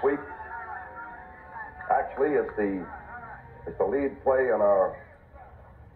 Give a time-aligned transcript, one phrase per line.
[0.00, 0.20] Sweep
[1.90, 2.84] actually it's the
[3.66, 4.96] is the lead play in our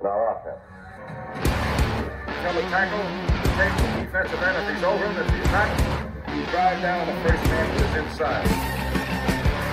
[0.00, 0.62] in our offense.
[2.48, 3.04] A tackle,
[3.58, 5.16] take the defensive end if he's over him.
[5.20, 5.68] If he's not,
[6.32, 8.46] you drive down the first man who is inside.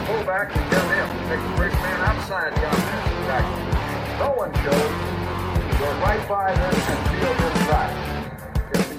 [0.08, 1.08] Pull back and get him.
[1.30, 3.76] Take the first man outside the offensive tackle.
[4.20, 4.92] No one shows.
[5.80, 7.94] Go right by them and field inside.
[8.74, 8.96] If the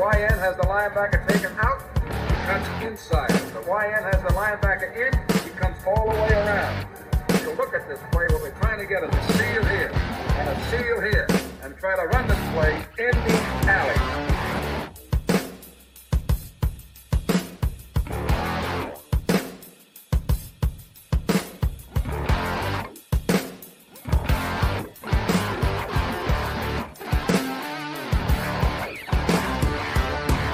[0.00, 1.80] YN has the linebacker taken out,
[2.50, 3.30] cuts inside.
[3.30, 5.12] The YN has the linebacker in,
[5.44, 6.86] he comes all the way around.
[7.44, 8.26] So look at this play.
[8.30, 11.26] What we're trying to get is a seal here and a seal here
[11.62, 14.29] and try to run this play in the alley.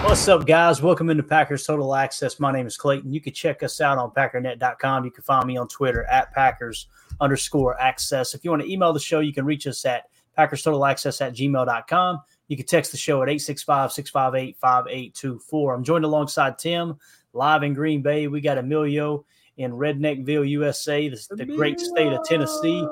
[0.07, 0.81] What's up, guys?
[0.81, 2.39] Welcome into Packers Total Access.
[2.39, 3.13] My name is Clayton.
[3.13, 5.05] You can check us out on packernet.com.
[5.05, 6.87] You can find me on Twitter at Packers
[7.21, 8.33] underscore access.
[8.33, 10.05] If you want to email the show, you can reach us at
[10.37, 12.23] Packers Total Access at gmail.com.
[12.47, 15.75] You can text the show at 865 658 5824.
[15.75, 16.99] I'm joined alongside Tim
[17.33, 18.29] live in Green Bay.
[18.29, 19.25] We got Emilio
[19.57, 22.87] in Redneckville, USA, the, the great state of Tennessee.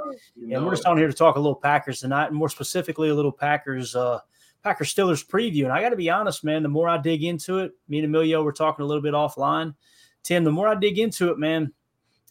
[0.52, 3.14] And we're just on here to talk a little Packers tonight, and more specifically, a
[3.14, 3.94] little Packers.
[3.94, 4.18] Uh,
[4.64, 5.64] Packer Steelers preview.
[5.64, 8.06] And I got to be honest, man, the more I dig into it, me and
[8.06, 9.74] Emilio were talking a little bit offline.
[10.22, 11.72] Tim, the more I dig into it, man,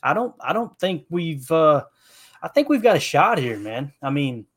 [0.01, 1.83] I don't I don't think we've uh
[2.41, 3.93] I think we've got a shot here, man.
[4.01, 4.47] I mean,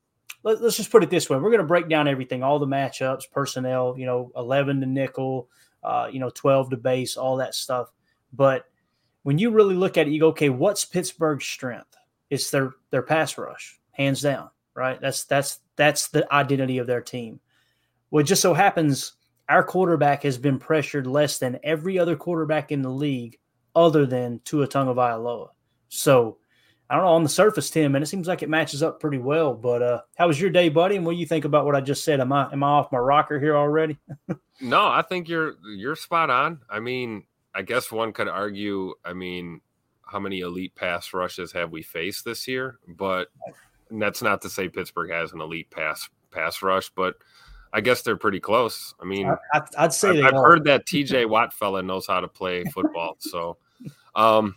[0.42, 1.36] let, us just put it this way.
[1.36, 5.48] We're going to break down everything, all the matchups, personnel, you know, 11 to nickel,
[5.84, 7.92] uh, you know, 12 to base, all that stuff.
[8.32, 8.64] But
[9.22, 11.94] when you really look at it, you go, okay, what's Pittsburgh's strength?
[12.30, 15.00] It's their their pass rush, hands down, right?
[15.00, 17.38] That's that's that's the identity of their team.
[18.10, 19.14] Well, it just so happens
[19.48, 23.38] our quarterback has been pressured less than every other quarterback in the league,
[23.74, 25.48] other than Tua Tagovailoa.
[25.88, 26.38] So
[26.90, 29.18] I don't know on the surface, Tim, and it seems like it matches up pretty
[29.18, 29.54] well.
[29.54, 30.96] But uh, how was your day, buddy?
[30.96, 32.20] And what do you think about what I just said?
[32.20, 33.98] Am I am I off my rocker here already?
[34.60, 36.60] no, I think you're you're spot on.
[36.70, 37.24] I mean,
[37.54, 38.94] I guess one could argue.
[39.04, 39.60] I mean,
[40.02, 42.78] how many elite pass rushes have we faced this year?
[42.88, 43.28] But
[43.90, 47.16] that's not to say Pittsburgh has an elite pass pass rush, but
[47.72, 48.94] I guess they're pretty close.
[49.00, 52.28] I mean, I, would say I've, I've heard that TJ Watt fella knows how to
[52.28, 53.16] play football.
[53.18, 53.58] so,
[54.14, 54.56] um,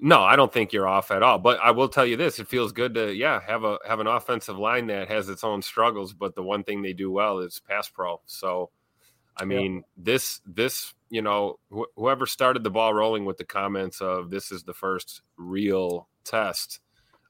[0.00, 1.38] no, I don't think you're off at all.
[1.38, 4.06] But I will tell you this: it feels good to yeah have a have an
[4.06, 7.60] offensive line that has its own struggles, but the one thing they do well is
[7.68, 8.20] pass pro.
[8.26, 8.70] So,
[9.36, 9.80] I mean, yeah.
[9.96, 14.52] this this you know wh- whoever started the ball rolling with the comments of this
[14.52, 16.80] is the first real test.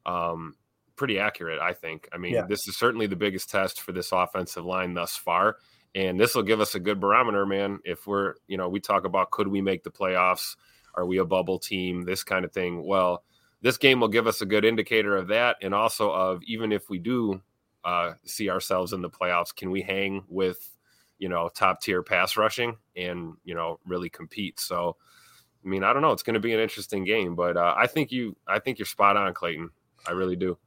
[0.04, 0.56] Um,
[0.98, 2.08] pretty accurate, I think.
[2.12, 2.46] I mean, yeah.
[2.46, 5.56] this is certainly the biggest test for this offensive line thus far.
[5.94, 7.78] And this will give us a good barometer, man.
[7.84, 10.56] If we're, you know, we talk about could we make the playoffs?
[10.94, 12.02] Are we a bubble team?
[12.02, 12.84] This kind of thing.
[12.84, 13.24] Well,
[13.62, 15.56] this game will give us a good indicator of that.
[15.62, 17.40] And also of even if we do
[17.84, 20.70] uh, see ourselves in the playoffs, can we hang with,
[21.18, 24.60] you know, top tier pass rushing and, you know, really compete?
[24.60, 24.96] So,
[25.64, 26.12] I mean, I don't know.
[26.12, 28.86] It's going to be an interesting game, but uh, I think you, I think you're
[28.86, 29.70] spot on, Clayton.
[30.06, 30.58] I really do.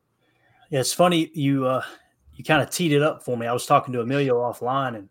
[0.71, 1.83] Yeah, it's funny you uh,
[2.33, 3.45] you kind of teed it up for me.
[3.45, 5.09] I was talking to Emilio offline, and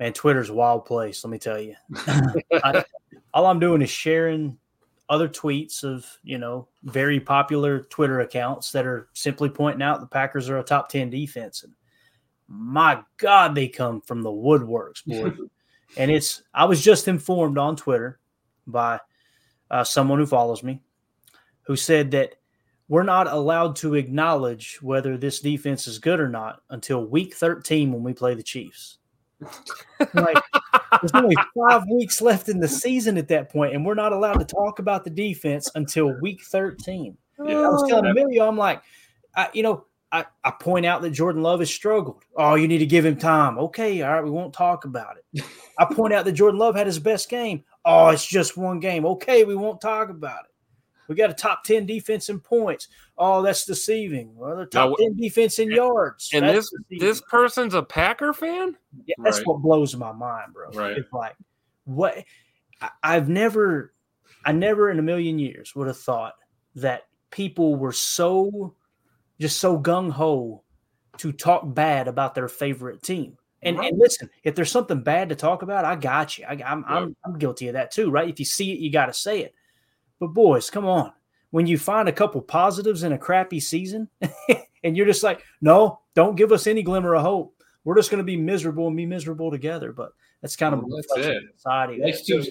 [0.00, 1.24] man, Twitter's a wild place.
[1.24, 1.76] Let me tell you.
[2.52, 2.84] I,
[3.32, 4.58] all I'm doing is sharing
[5.08, 10.06] other tweets of you know very popular Twitter accounts that are simply pointing out the
[10.06, 11.72] Packers are a top ten defense, and
[12.48, 15.32] my God, they come from the woodworks, boy.
[15.96, 18.18] and it's I was just informed on Twitter
[18.66, 18.98] by
[19.70, 20.80] uh, someone who follows me,
[21.62, 22.34] who said that
[22.92, 27.90] we're not allowed to acknowledge whether this defense is good or not until week 13
[27.90, 28.98] when we play the Chiefs.
[30.12, 30.36] like,
[31.00, 31.34] there's only
[31.70, 34.78] five weeks left in the season at that point, and we're not allowed to talk
[34.78, 37.16] about the defense until week 13.
[37.46, 37.60] Yeah.
[37.60, 38.82] I was telling Emilio, I'm like,
[39.34, 42.26] I, you know, I, I point out that Jordan Love has struggled.
[42.36, 43.56] Oh, you need to give him time.
[43.56, 45.44] Okay, all right, we won't talk about it.
[45.78, 47.64] I point out that Jordan Love had his best game.
[47.86, 49.06] Oh, it's just one game.
[49.06, 50.51] Okay, we won't talk about it
[51.12, 52.88] We got a top 10 defense in points.
[53.18, 54.34] Oh, that's deceiving.
[54.34, 56.30] Well, the top Now, 10 defense in yards.
[56.32, 57.06] And this deceiving.
[57.06, 58.76] this person's a Packer fan.
[59.06, 59.46] Yeah, that's Right.
[59.46, 60.70] what blows my mind, bro.
[60.70, 60.96] Right.
[60.96, 61.36] It's like
[61.84, 62.24] what
[62.80, 63.92] I, I've never,
[64.44, 66.34] I never in a million years would have thought
[66.76, 68.74] that people were so,
[69.40, 70.62] just so gung ho
[71.18, 73.36] to talk bad about their favorite team.
[73.64, 73.90] And, Right.
[73.92, 76.44] and listen, if there's something bad to talk about, I got you.
[76.46, 78.28] I, I'm, I'm I'm guilty of that too, right?
[78.28, 79.54] If you see it, you got to say it.
[80.22, 81.12] But boys, come on.
[81.50, 84.08] When you find a couple positives in a crappy season,
[84.84, 88.18] and you're just like, no, don't give us any glimmer of hope we're just going
[88.18, 89.92] to be miserable and be miserable together.
[89.92, 91.42] But that's kind of Well, that's it.
[91.56, 92.00] society.
[92.00, 92.44] Life's too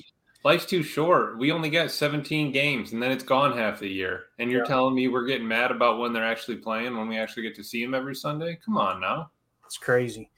[0.44, 1.38] life's too short.
[1.38, 4.24] We only got 17 games, and then it's gone half the year.
[4.38, 4.68] And you're Yeah.
[4.68, 7.64] telling me we're getting mad about when they're actually playing, when we actually get to
[7.64, 8.60] see them every Sunday?
[8.66, 9.32] Come on now.
[9.66, 10.30] It's crazy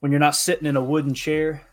[0.00, 1.64] when you're not sitting in a wooden chair,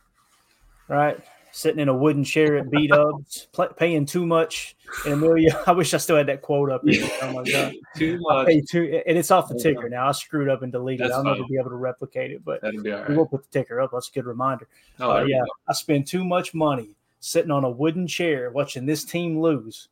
[0.87, 1.19] right?
[1.57, 4.75] Sitting in a wooden chair at beat ups, pl- paying too much.
[5.05, 7.09] And Emilio, I wish I still had that quote up here.
[7.23, 8.47] Oh my god, Too much.
[8.69, 10.07] too, and it's off the ticker now.
[10.07, 11.11] I screwed up and deleted it.
[11.11, 13.17] I'll never be able to replicate it, but That'll be all we right.
[13.17, 13.89] will put the ticker up.
[13.91, 14.67] That's a good reminder.
[14.99, 15.41] Oh, Uh, yeah.
[15.67, 19.87] I spend too much money sitting on a wooden chair watching this team lose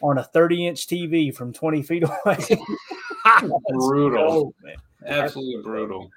[0.00, 2.38] on a 30 inch TV from 20 feet away.
[3.72, 4.54] Brutal.
[4.62, 4.76] man.
[5.06, 6.10] Absolutely brutal.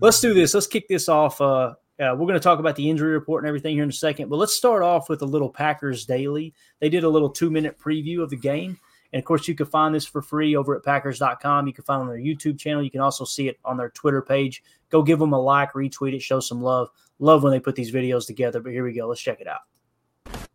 [0.00, 0.54] Let's do this.
[0.54, 1.40] Let's kick this off.
[1.42, 3.92] Uh, uh, we're going to talk about the injury report and everything here in a
[3.92, 6.54] second, but let's start off with a little Packers Daily.
[6.80, 8.78] They did a little two minute preview of the game.
[9.12, 11.66] And of course, you can find this for free over at Packers.com.
[11.66, 12.82] You can find it on their YouTube channel.
[12.82, 14.62] You can also see it on their Twitter page.
[14.88, 16.88] Go give them a like, retweet it, show some love.
[17.18, 18.60] Love when they put these videos together.
[18.60, 19.08] But here we go.
[19.08, 19.60] Let's check it out.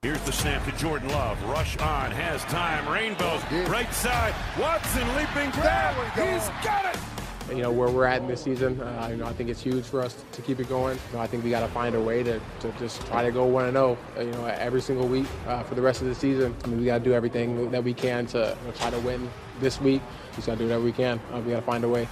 [0.02, 1.42] Here's the snap to Jordan Love.
[1.46, 2.88] Rush on, has time.
[2.88, 4.34] Rainbows, right side.
[4.60, 5.96] Watson leaping back.
[6.14, 7.15] He's got it.
[7.50, 8.80] You know where we're at in this season.
[8.82, 10.98] Uh, you know, I think it's huge for us to keep it going.
[11.12, 13.32] You know, I think we got to find a way to, to just try to
[13.32, 13.98] go one and zero.
[14.18, 16.56] You know, every single week uh, for the rest of the season.
[16.64, 19.00] I mean, we got to do everything that we can to you know, try to
[19.00, 20.02] win this week.
[20.32, 21.20] We just got to do whatever we can.
[21.32, 22.08] Uh, we got to find a way.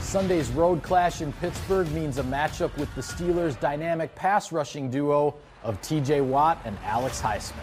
[0.00, 5.34] Sunday's road clash in Pittsburgh means a matchup with the Steelers' dynamic pass rushing duo
[5.62, 7.54] of TJ Watt and Alex Highsmith.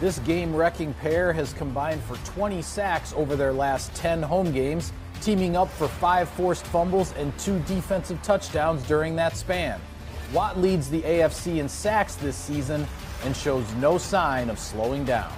[0.00, 4.92] This game wrecking pair has combined for 20 sacks over their last 10 home games,
[5.20, 9.80] teaming up for five forced fumbles and two defensive touchdowns during that span.
[10.32, 12.86] Watt leads the AFC in sacks this season
[13.24, 15.32] and shows no sign of slowing down.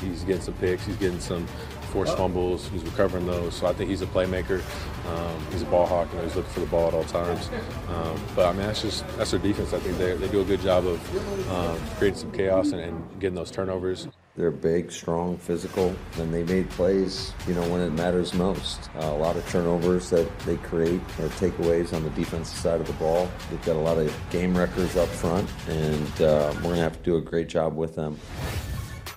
[0.00, 0.86] He's getting some picks.
[0.86, 1.46] He's getting some
[1.88, 2.68] forced fumbles.
[2.68, 3.54] He's recovering those.
[3.54, 4.62] So I think he's a playmaker.
[5.08, 6.08] Um, he's a ball hawk.
[6.12, 7.50] You know, he's looking for the ball at all times.
[7.88, 9.72] Um, but I mean, that's just that's their defense.
[9.72, 13.20] I think they, they do a good job of um, creating some chaos and, and
[13.20, 14.06] getting those turnovers.
[14.38, 18.88] They're big, strong, physical, and they made plays, you know, when it matters most.
[18.94, 22.86] Uh, a lot of turnovers that they create or takeaways on the defensive side of
[22.86, 23.28] the ball.
[23.50, 26.96] They've got a lot of game records up front, and uh, we're going to have
[26.98, 28.16] to do a great job with them.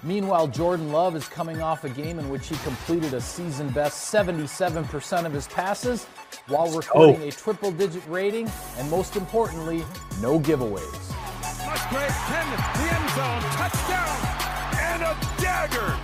[0.02, 4.12] Meanwhile, Jordan Love is coming off a game in which he completed a season best
[4.12, 6.06] 77% of his passes
[6.48, 9.84] while recording a triple digit rating and, most importantly,
[10.20, 11.14] no giveaways.
[11.64, 14.41] Musgrave 10, the end zone, touchdown,
[15.02, 15.98] and a dagger.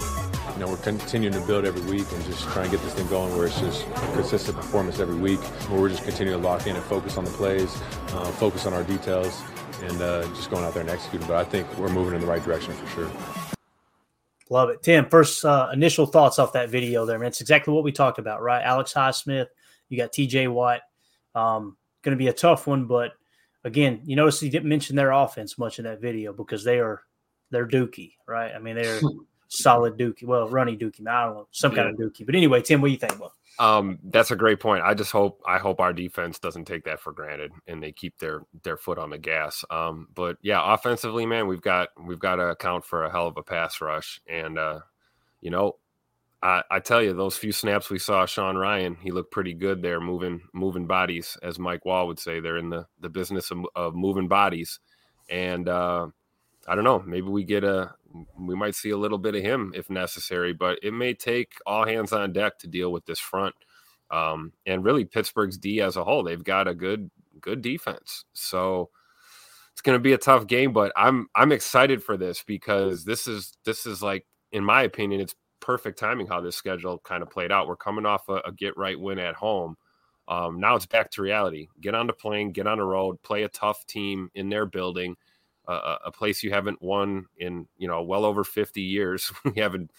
[0.53, 3.07] You know, we're continuing to build every week and just try and get this thing
[3.09, 5.39] going where it's just consistent performance every week,
[5.69, 7.75] where we're just continuing to lock in and focus on the plays,
[8.13, 9.41] uh, focus on our details,
[9.83, 11.27] and uh, just going out there and executing.
[11.27, 13.11] But I think we're moving in the right direction for sure.
[14.49, 14.81] Love it.
[14.81, 17.27] Tim, first uh, initial thoughts off that video there, man.
[17.27, 18.63] It's exactly what we talked about, right?
[18.63, 19.47] Alex Highsmith,
[19.89, 20.81] you got TJ Watt.
[21.35, 23.11] Um, going to be a tough one, but
[23.63, 27.01] again, you notice he didn't mention their offense much in that video because they are
[27.51, 28.54] they're dookie, right?
[28.54, 28.99] I mean, they're
[29.47, 30.25] solid dookie.
[30.25, 31.07] Well, runny dookie.
[31.07, 32.25] I don't know, some kind of dookie.
[32.25, 33.19] But anyway, Tim, what do you think?
[33.19, 34.83] Well, Um, that's a great point.
[34.83, 38.18] I just hope I hope our defense doesn't take that for granted and they keep
[38.19, 39.63] their their foot on the gas.
[39.69, 43.37] Um, but yeah, offensively, man, we've got we've got to account for a hell of
[43.37, 44.80] a pass rush, and uh,
[45.42, 45.77] you know,
[46.44, 49.81] I, I tell you, those few snaps we saw Sean Rhyan, he looked pretty good
[49.81, 52.39] there, moving moving bodies, as Mike Wall would say.
[52.39, 54.80] They're in the the business of, of moving bodies,
[55.30, 56.07] and uh,
[56.68, 57.92] I don't know, maybe we get a
[58.38, 61.86] we might see a little bit of him if necessary, but it may take all
[61.86, 63.56] hands on deck to deal with this front.
[64.09, 67.09] Um, and really Pittsburgh's D as a whole, they've got a good
[67.40, 68.26] good defense.
[68.33, 68.90] So
[69.71, 73.28] it's going to be a tough game, but I'm I'm excited for this because this
[73.28, 77.30] is this is like in my opinion it's perfect timing how this schedule kind of
[77.30, 77.68] played out.
[77.68, 79.78] We're coming off a, a get right win at home.
[80.28, 81.68] Um, now it's back to reality.
[81.80, 85.16] Get on the plane, get on the road, play a tough team in their building
[85.68, 89.92] uh, a place you haven't won in you know well over 50 years we haven't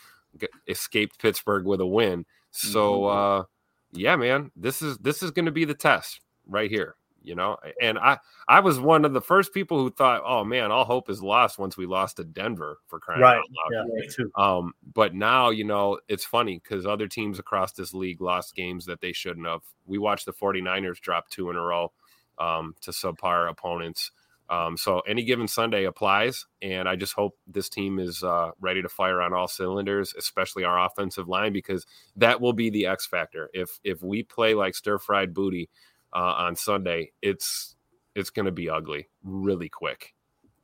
[0.68, 3.44] escaped pittsburgh with a win so uh
[3.92, 7.56] yeah man this is this is going to be the test right here you know
[7.80, 11.10] and i i was one of the first people who thought oh man all hope
[11.10, 13.36] is lost once we lost to denver for crying right?
[13.36, 14.30] out loud Yeah, me too.
[14.36, 18.84] um But now, you know, it's funny because other teams across this league lost games
[18.86, 19.62] that they shouldn't have.
[19.86, 21.92] We watched the 49ers drop two in a row
[22.38, 24.10] um, to subpar opponents.
[24.50, 28.80] Um, so any given Sunday applies, and I just hope this team is uh, ready
[28.80, 31.86] to fire on all cylinders, especially our offensive line, because
[32.16, 33.50] that will be the X factor.
[33.52, 35.68] If if we play like stir fried booty
[36.14, 37.76] uh, on Sunday, it's
[38.14, 40.14] it's going to be ugly really quick.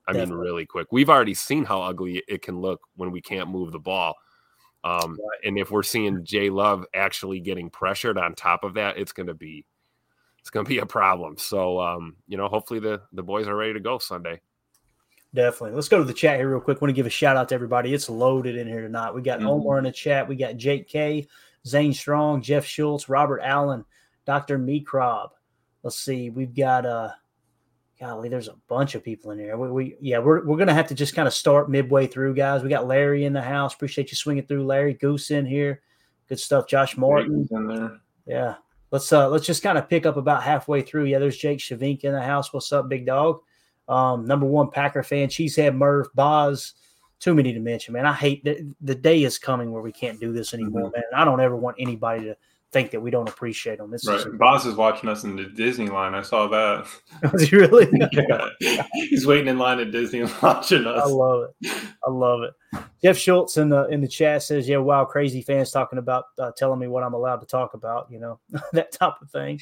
[0.07, 0.35] I Definitely.
[0.37, 0.88] mean, really quick.
[0.91, 4.14] We've already seen how ugly it can look when we can't move the ball.
[4.83, 9.12] Um, and if we're seeing Jay Love actually getting pressured on top of that, it's
[9.12, 9.64] going to be
[10.45, 11.39] it's going to be a problem.
[11.39, 14.43] So, um, you know, hopefully the the boys are ready to go Sunday.
[15.33, 15.75] Definitely.
[15.75, 16.83] Let's go to the chat here real quick.
[16.83, 17.95] want to give a shout out to everybody.
[17.95, 19.15] It's loaded in here tonight.
[19.15, 19.49] We got mm-hmm.
[19.49, 20.29] Omar in the chat.
[20.29, 21.27] We got Jake K,
[21.67, 23.87] Zane Strong, Jeff Schultz, Robert Allen,
[24.27, 24.59] Dr.
[24.59, 25.31] Microb.
[25.83, 26.29] Let's see.
[26.29, 27.13] We've got uh
[27.99, 29.57] golly, there's a bunch of people in here.
[29.57, 32.63] We, we yeah, we're we're gonna have to just kind of start midway through, guys.
[32.63, 33.73] We got Larry in the house.
[33.73, 34.93] Appreciate you swinging through, Larry.
[34.93, 35.81] Goose in here.
[36.29, 36.69] Good stuff.
[36.69, 37.49] Josh Martin.
[37.51, 38.01] In there.
[38.27, 38.55] Yeah
[38.95, 41.07] let's uh let's just kind of pick up about halfway through.
[41.07, 42.53] Yeah, there's Jake Shavink in the house.
[42.53, 43.41] What's up, big dog?
[43.89, 46.75] Um, number one Packer fan, Cheesehead Murph, Boz.
[47.19, 48.07] Too many to mention, man.
[48.07, 51.01] I hate that the day is coming where we can't do this anymore, mm-hmm.
[51.01, 51.05] man.
[51.15, 52.37] I don't ever want anybody to
[52.75, 53.93] think that we don't appreciate them.
[53.93, 54.19] This right.
[54.19, 56.12] is Boss is watching us in the Disney line.
[56.12, 56.87] I saw that.
[57.33, 57.88] Was he really?
[58.61, 58.87] yeah.
[58.93, 61.02] He's waiting in line at Disney watching us.
[61.02, 61.75] I love it.
[62.04, 62.52] I love it.
[63.00, 66.50] Jeff Schultz in the in the chat says, "Yeah, wow, crazy fans talking about uh,
[66.57, 68.09] telling me what I'm allowed to talk about.
[68.11, 68.40] You know,
[68.73, 69.61] that type of thing."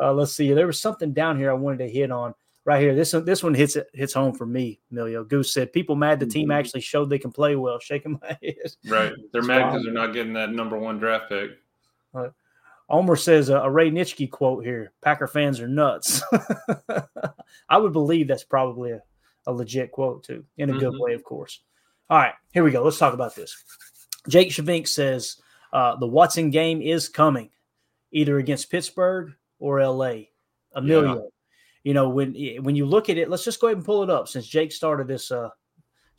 [0.00, 0.52] Uh, let's see.
[0.52, 2.32] There was something down here I wanted to hit on
[2.64, 2.94] right here.
[2.94, 4.80] This one, this one hits hits home for me.
[4.92, 6.58] Emilio Goose said, "People mad the team mm-hmm.
[6.58, 8.72] actually showed they can play well." Shaking my head.
[8.86, 11.50] Right, they're mad because they're not getting that number one draft pick.
[12.92, 16.22] Omer says a, a Ray Nitschke quote here Packer fans are nuts.
[17.68, 19.02] I would believe that's probably a,
[19.46, 20.80] a legit quote, too, in a mm-hmm.
[20.80, 21.60] good way, of course.
[22.10, 22.84] All right, here we go.
[22.84, 23.56] Let's talk about this.
[24.28, 25.40] Jake Shavink says
[25.72, 27.50] uh, the Watson game is coming,
[28.12, 30.24] either against Pittsburgh or LA.
[30.74, 31.14] Emilio.
[31.14, 31.28] Yeah.
[31.84, 34.10] You know, when when you look at it, let's just go ahead and pull it
[34.10, 35.48] up since Jake started this uh,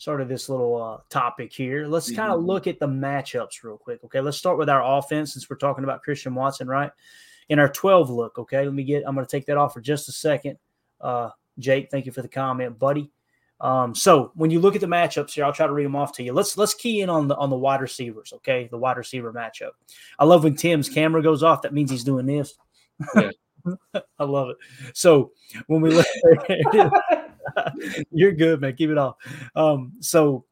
[0.03, 1.87] sort of this little uh, topic here.
[1.87, 2.17] Let's mm-hmm.
[2.17, 4.03] kind of look at the matchups real quick.
[4.03, 6.91] Okay, let's start with our offense since we're talking about Christian Watson, right?
[7.47, 9.81] In our 12 look, okay, let me get, I'm going to take that off for
[9.81, 10.57] just a second.
[10.99, 13.11] Uh, Jake, thank you for the comment, buddy.
[13.61, 16.11] Um, so when you look at the matchups here, I'll try to read them off
[16.17, 16.33] to you.
[16.33, 18.67] Let's let's key in on the on the wide receivers, okay?
[18.69, 19.71] The wide receiver matchup.
[20.19, 21.61] I love when Tim's camera goes off.
[21.61, 22.55] That means he's doing this.
[23.15, 23.29] Yeah.
[24.19, 24.57] I love it.
[24.93, 25.31] So
[25.67, 26.05] when we look,
[28.11, 28.75] you're good, man.
[28.75, 29.15] Keep it off.
[29.55, 30.45] Um, so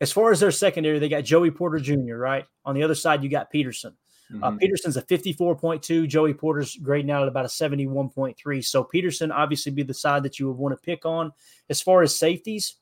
[0.00, 2.16] as far as their secondary, they got Joey Porter Jr.
[2.16, 3.96] Right on the other side, you got Peterson.
[4.30, 4.44] Uh, mm-hmm.
[4.44, 6.06] Uh, Peterson's a 54.2.
[6.06, 8.64] Joey Porter's grading out at about a 71.3.
[8.64, 11.32] So Peterson obviously be the side that you would want to pick on.
[11.70, 12.74] As far as safeties,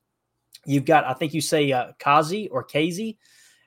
[0.64, 3.16] you've got I think you say uh, Kazee or Kazee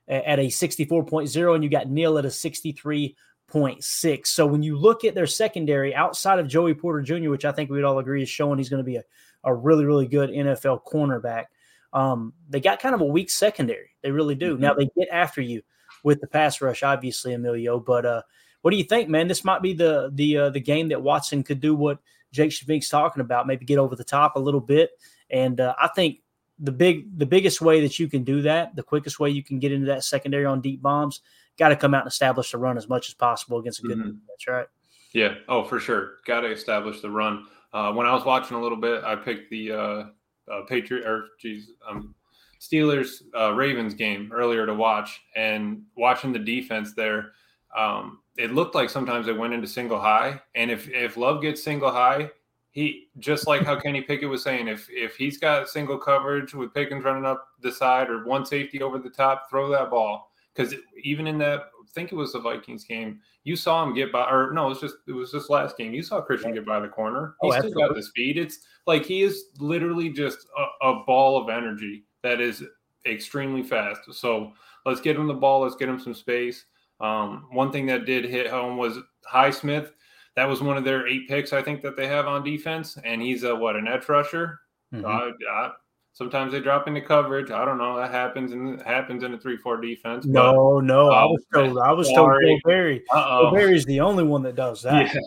[0.10, 4.28] at a 64.0, and you got Neal at a 63.6.
[4.28, 7.70] So when you look at their secondary outside of Joey Porter Jr., which I think
[7.70, 9.04] we'd all agree is showing he's going to be a,
[9.44, 11.46] a really, really good NFL cornerback,
[11.94, 13.90] um, they got kind of a weak secondary.
[14.02, 14.54] They really do.
[14.54, 14.62] Mm-hmm.
[14.62, 15.62] Now they get after you
[16.04, 17.80] with the pass rush, obviously, Emilio.
[17.80, 18.22] But uh,
[18.62, 19.28] what do you think, man?
[19.28, 22.00] This might be the the uh, the game that Watson could do what
[22.32, 24.92] Jake Shavink's talking about, maybe get over the top a little bit.
[25.30, 26.20] And uh, I think
[26.60, 29.60] the big the biggest way that you can do that, the quickest way you can
[29.60, 31.22] get into that secondary on deep bombs
[31.58, 33.98] got to come out and establish the run as much as possible against a good
[33.98, 34.12] mm-hmm.
[34.12, 34.68] defense, right?
[35.14, 35.36] Yeah.
[35.48, 36.14] Oh, for sure.
[36.26, 37.46] Got to establish the run.
[37.72, 40.04] Uh, when I was watching a little bit, I picked the uh,
[40.52, 42.16] uh, Patriot or geez, um,
[42.60, 47.32] Steelers uh, Ravens game earlier to watch, and watching the defense there,
[47.78, 51.64] um, it looked like sometimes they went into single high, and if if Love gets
[51.64, 52.30] single high,
[52.72, 56.74] he just like how Kenny Pickett was saying, if if he's got single coverage with
[56.74, 60.74] Pickens running up the side or one safety over the top, throw that ball because
[61.04, 64.30] even in that, I think it was the Vikings game, you saw him get by,
[64.30, 65.94] or no, it was just it was just last game.
[65.94, 67.36] You saw Christian get by the corner.
[67.42, 68.38] He oh, still got the speed.
[68.38, 72.64] It's like he is literally just a, a ball of energy that is
[73.06, 74.02] extremely fast.
[74.14, 74.54] So
[74.86, 75.62] let's get him the ball.
[75.62, 76.66] Let's get him some space.
[77.00, 78.98] Um, one thing that did hit home was
[79.32, 79.92] Highsmith.
[80.36, 83.22] That was one of their eight picks, I think, that they have on defense, and
[83.22, 84.60] he's a what an edge rusher.
[84.94, 85.06] Mm-hmm.
[85.06, 85.72] I, I,
[86.14, 87.50] Sometimes they drop into coverage.
[87.50, 87.98] I don't know.
[87.98, 90.26] That happens and happens in a three-four defense.
[90.26, 91.12] No, but, no.
[91.12, 91.78] I was told.
[91.78, 93.04] I was told Joe Barry.
[93.12, 95.14] Joe Barry's the only one that does that.
[95.14, 95.20] Yeah.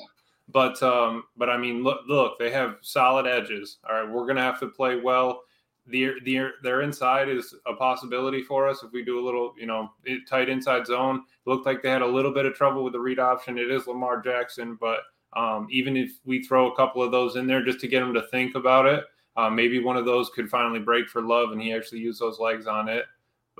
[0.48, 3.78] But um, but I mean, look, look, they have solid edges.
[3.88, 5.44] All right, we're gonna have to play well.
[5.86, 9.66] The the their inside is a possibility for us if we do a little, you
[9.66, 9.90] know,
[10.28, 11.16] tight inside zone.
[11.16, 13.56] It looked like they had a little bit of trouble with the read option.
[13.56, 15.00] It is Lamar Jackson, but
[15.32, 18.12] um, even if we throw a couple of those in there just to get them
[18.12, 19.04] to think about it,
[19.36, 22.38] uh, maybe one of those could finally break for Love, and he actually used those
[22.38, 23.04] legs on it.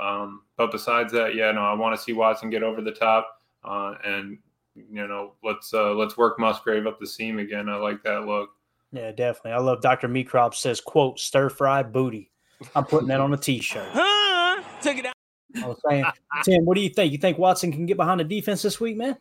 [0.00, 3.40] Um, but besides that, yeah, no, I want to see Watson get over the top,
[3.64, 4.38] uh, and
[4.74, 7.68] you know, let's uh, let's work Musgrave up the seam again.
[7.68, 8.50] I like that look.
[8.92, 9.52] Yeah, definitely.
[9.52, 10.08] I love Dr.
[10.08, 12.30] Meekrop says, quote, stir fry booty.
[12.74, 13.90] I'm putting that on a t-shirt.
[14.82, 15.14] Took it out.
[15.56, 16.04] I was saying,
[16.44, 17.12] Tim, what do you think?
[17.12, 19.16] You think Watson can get behind the defense this week, man?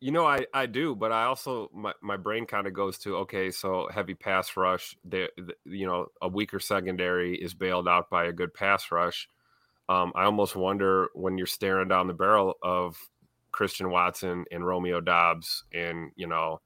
[0.00, 3.16] You know, I, I do, but I also my, my brain kind of goes to
[3.18, 4.96] okay, so heavy pass rush.
[5.04, 9.28] The, the you know a weaker secondary is bailed out by a good pass rush.
[9.88, 12.96] Um, I almost wonder when you're staring down the barrel of
[13.50, 16.60] Christian Watson and Romeo Doubs, and you know,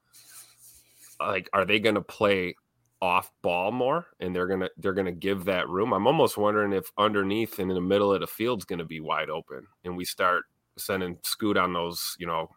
[1.19, 2.55] like, are they going to play
[3.01, 5.91] off ball more, and they're gonna they're gonna give that room?
[5.91, 8.99] I'm almost wondering if underneath and in the middle of the field's going to be
[8.99, 10.43] wide open, and we start
[10.77, 12.49] sending Scoot on those, you know,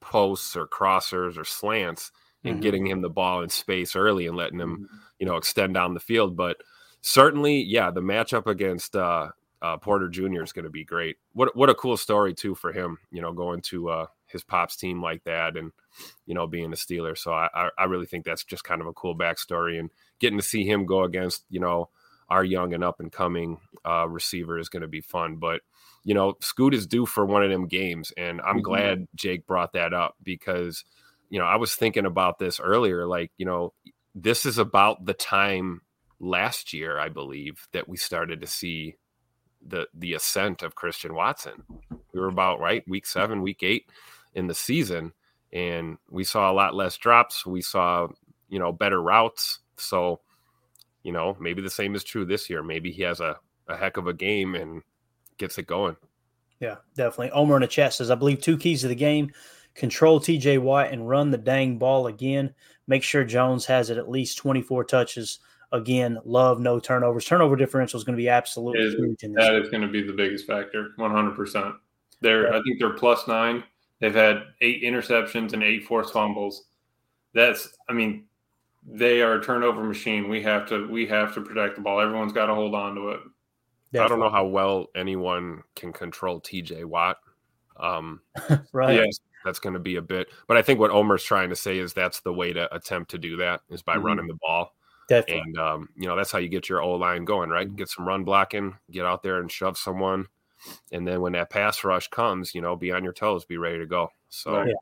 [0.00, 2.10] posts or crossers or slants
[2.44, 2.60] and Mm-hmm.
[2.62, 4.88] getting him the ball in space early and letting him,
[5.18, 6.36] you know, extend down the field.
[6.36, 6.56] But
[7.02, 9.28] certainly, yeah, the matchup against uh,
[9.60, 10.42] uh, Porter Jr.
[10.42, 11.16] is going to be great.
[11.34, 14.76] What what a cool story too for him, you know, going to uh, his pops
[14.76, 15.70] team like that and
[16.24, 17.16] you know being a Steeler.
[17.18, 20.38] So I I- I really think that's just kind of a cool backstory and getting
[20.38, 21.90] to see him go against you know
[22.30, 25.36] our young and up and coming uh, receiver is going to be fun.
[25.36, 25.60] But
[26.04, 28.62] you know, Scoot is due for one of them games, and I'm Mhm.
[28.62, 30.84] glad Jake brought that up because
[31.28, 33.06] you know I was thinking about this earlier.
[33.06, 33.74] Like you know,
[34.14, 35.82] this is about the time
[36.18, 38.96] last year, I believe, that we started to see
[39.66, 41.64] the the ascent of Christian Watson.
[42.12, 43.86] We were about right week seven, week eight
[44.34, 45.12] in the season,
[45.52, 47.44] and we saw a lot less drops.
[47.46, 48.08] We saw
[48.48, 49.60] you know better routes.
[49.76, 50.20] So
[51.02, 52.62] you know maybe the same is true this year.
[52.62, 53.38] Maybe he has a
[53.68, 54.82] a heck of a game and
[55.40, 55.96] gets it going.
[56.60, 57.30] Yeah, definitely.
[57.32, 59.32] Omer in the chat says, I believe two keys to the game
[59.74, 62.52] control TJ Watt and run the dang ball again.
[62.86, 65.40] Make sure Jones has it at least 24 touches.
[65.72, 67.24] Again, love no turnovers.
[67.24, 69.44] Turnover differential is going to be absolutely Is- huge in this.
[69.44, 71.74] that is going to be the biggest factor, 100%.
[72.20, 73.64] They're, I think they're plus nine.
[74.00, 76.64] They've had eight interceptions and eight forced fumbles.
[77.32, 78.24] That's, I mean,
[78.86, 80.28] they are a turnover machine.
[80.28, 82.00] We have to, we have to protect the ball.
[82.00, 83.20] Everyone's got to hold on to it.
[83.98, 87.18] I don't know how well anyone can control TJ Watt.
[87.76, 88.20] Um,
[88.72, 88.94] Right.
[88.94, 90.28] Yes, that's going to be a bit.
[90.46, 93.18] But I think what Omer's trying to say is that's the way to attempt to
[93.18, 94.04] do that is by Mhm.
[94.04, 94.74] running the ball.
[95.08, 95.42] Definitely.
[95.42, 97.74] And um, you know that's how you get your O line going, right?
[97.74, 100.26] Get some run blocking, get out there and shove someone,
[100.92, 103.78] and then when that pass rush comes, you know, be on your toes, be ready
[103.78, 104.08] to go.
[104.28, 104.72] So Yeah,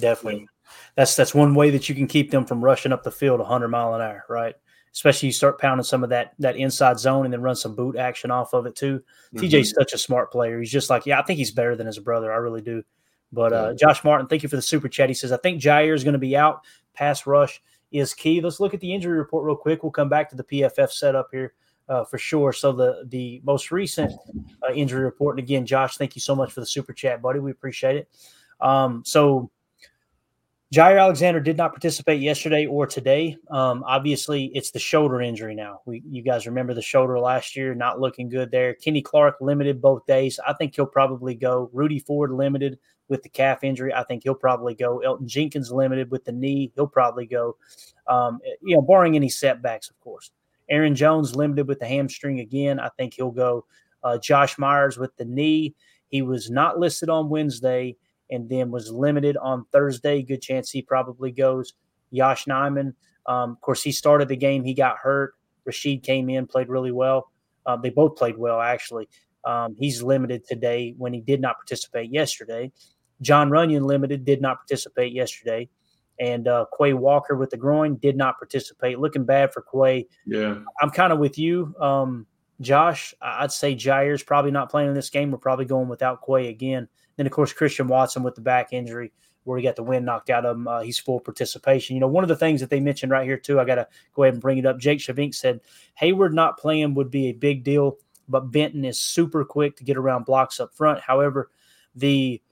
[0.00, 0.48] definitely.
[0.96, 3.68] That's that's one way that you can keep them from rushing up the field 100
[3.68, 4.56] mile an hour, right?
[4.92, 7.96] Especially you start pounding some of that that inside zone and then run some boot
[7.96, 9.02] action off of it too.
[9.34, 10.60] TJ's such a smart player.
[10.60, 12.32] He's just like, yeah, I think he's better than his brother.
[12.32, 12.82] I really do.
[13.32, 15.08] But uh, Josh Martin, thank you for the super chat.
[15.08, 16.60] He says, I think Jaire is going to be out.
[16.92, 18.42] Pass rush is key.
[18.42, 19.82] Let's look at the injury report real quick.
[19.82, 21.54] We'll come back to the PFF setup here
[21.88, 22.52] uh, for sure.
[22.52, 24.12] So the the most recent
[24.62, 27.38] uh, injury report, and again, Josh, thank you so much for the super chat, buddy.
[27.38, 28.08] We appreciate it.
[28.60, 29.50] Um, so
[30.72, 33.36] Jaire Alexander did not participate yesterday or today.
[33.50, 35.82] Um, obviously, it's the shoulder injury now.
[35.84, 38.72] We, you guys remember the shoulder last year, not looking good there.
[38.72, 40.40] Kenny Clark limited both days.
[40.48, 41.68] I think he'll probably go.
[41.74, 43.92] Rudy Ford limited with the calf injury.
[43.92, 45.02] I think he'll probably go.
[45.04, 46.72] Elgton Jenkins limited with the knee.
[46.74, 47.58] He'll probably go.
[48.06, 50.30] Um, you know, barring any setbacks, of course.
[50.70, 52.80] Aaron Jones limited with the hamstring again.
[52.80, 53.66] I think he'll go.
[54.02, 55.74] Uh, Josh Myers with the knee.
[56.08, 57.94] He was not listed on Wednesday
[58.32, 60.22] and then was limited on Thursday.
[60.22, 61.74] Good chance he probably goes.
[62.10, 62.94] Yosh Nijman,
[63.26, 64.64] um, of course, he started the game.
[64.64, 65.34] He got hurt.
[65.68, 67.30] Rasheed came in, played really well.
[67.64, 69.08] Uh, they both played well, actually.
[69.44, 72.72] Um, he's limited today when he did not participate yesterday.
[73.20, 75.68] John Runyon limited, did not participate yesterday.
[76.20, 78.98] And uh, Quay Walker with the groin did not participate.
[78.98, 80.06] Looking bad for Quay.
[80.26, 80.58] Yeah.
[80.80, 82.26] I'm kind of with you, um,
[82.60, 83.14] Josh.
[83.22, 85.30] I'd say Jaire's probably not playing in this game.
[85.30, 86.88] We're probably going without Quay again.
[87.22, 89.12] Then, of course, Christian Watson with the back injury
[89.44, 90.66] where he got the wind knocked out of him.
[90.66, 91.94] Uh, he's full participation.
[91.94, 93.86] You know, one of the things that they mentioned right here, too, I got to
[94.12, 94.80] go ahead and bring it up.
[94.80, 95.60] Jake Shavink said
[96.00, 99.96] Heyward not playing would be a big deal, but Benton is super quick to get
[99.96, 100.98] around blocks up front.
[100.98, 101.48] However,
[101.94, 102.42] the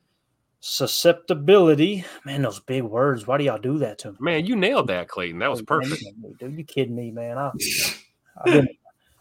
[0.60, 3.26] susceptibility, man, those big words.
[3.26, 4.18] Why do y'all do that to me?
[4.20, 5.40] man, you nailed that, Clayton.
[5.40, 6.04] That was perfect.
[6.38, 7.38] Dude, you kidding me, man?
[7.38, 7.50] I,
[8.44, 8.68] I've been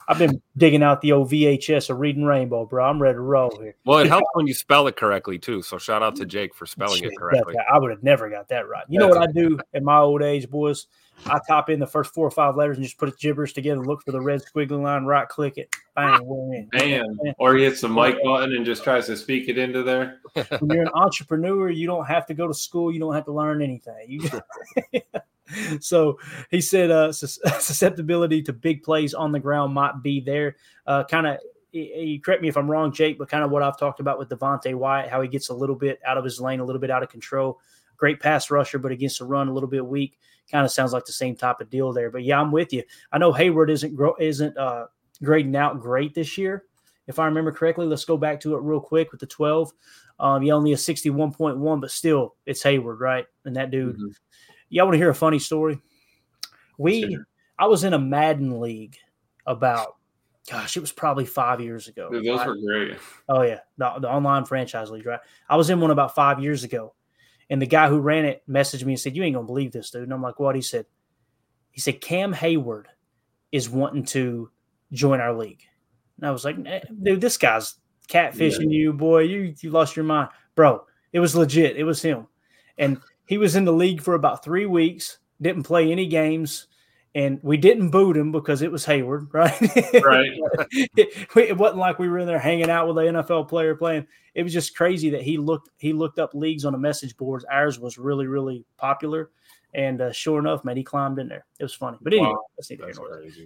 [0.09, 2.83] I've been digging out the old VHS of Reading Rainbow, bro.
[2.83, 3.75] I'm ready to roll here.
[3.85, 5.61] Well, it helps when you spell it correctly too.
[5.61, 7.53] So shout out to Jake for spelling it correctly.
[7.55, 8.85] that- I would have never got that right.
[8.89, 10.87] You know what I do in my old age, boys?
[11.27, 13.83] I type in the first four or five letters and just put it gibberish together,
[13.85, 16.69] look for the red squiggly line, right click it, bang, we're in.
[16.71, 17.05] Bam.
[17.37, 20.21] Or he hits the mic button and just tries to speak it into there.
[20.59, 22.91] when you're an entrepreneur, you don't have to go to school.
[22.91, 24.05] You don't have to learn anything.
[24.07, 24.21] You
[25.79, 30.55] so he said uh, sus- susceptibility to big plays on the ground might be there.
[30.85, 31.37] Uh, kind of
[31.71, 34.29] you correct me if I'm wrong, Jake, but kind of what I've talked about with
[34.29, 36.89] Devonte Wyatt, how he gets a little bit out of his lane, a little bit
[36.89, 37.59] out of control.
[37.97, 40.17] Great pass rusher, but against the run, a little bit weak.
[40.51, 42.09] Kind of sounds like the same type of deal there.
[42.09, 42.83] But yeah, I'm with you.
[43.11, 44.85] I know Heyward isn't gro- isn't uh,
[45.21, 46.63] grading out great this year,
[47.07, 47.85] if I remember correctly.
[47.85, 49.71] Let's go back to it real quick with the 12.
[50.19, 53.25] Um, yeah, only a 61.1, but still, it's Heyward, right?
[53.45, 53.95] And that dude.
[53.95, 54.07] Mm-hmm.
[54.69, 55.79] Y'all want to hear a funny story?
[56.77, 57.27] We, sure.
[57.57, 58.97] I was in a Madden league
[59.45, 59.95] about,
[60.49, 62.09] gosh, it was probably five years ago.
[62.09, 62.97] Dude, those were great.
[63.27, 65.19] Oh yeah, the, the online franchise league, right?
[65.49, 66.93] I was in one about five years ago,
[67.49, 69.91] and the guy who ran it messaged me and said, "You ain't gonna believe this,
[69.91, 70.85] dude." And I'm like, "What?" He said,
[71.71, 72.85] "He said Cam Heyward
[73.51, 74.49] is wanting to
[74.91, 75.63] join our league."
[76.17, 76.57] And I was like,
[77.03, 77.75] "Dude, this guy's
[78.07, 78.79] catfishing yeah.
[78.79, 79.23] you, boy.
[79.23, 80.85] You you lost your mind, bro.
[81.11, 81.77] It was legit.
[81.77, 82.27] It was him,
[82.77, 85.19] and he was in the league for about three weeks.
[85.39, 86.65] Didn't play any games,
[87.13, 89.55] and we didn't boot him because it was Heyward, right?
[90.03, 90.31] Right.
[90.97, 94.07] it, it, wasn't like we were in there hanging out with an NFL player playing.
[94.33, 97.45] It was just crazy that he looked he looked up leagues on the message boards.
[97.45, 99.29] Ours was really really popular.
[99.75, 101.45] And uh, sure enough, man, he climbed in there.
[101.59, 101.99] It was funny.
[102.01, 102.71] But anyway, wow, that's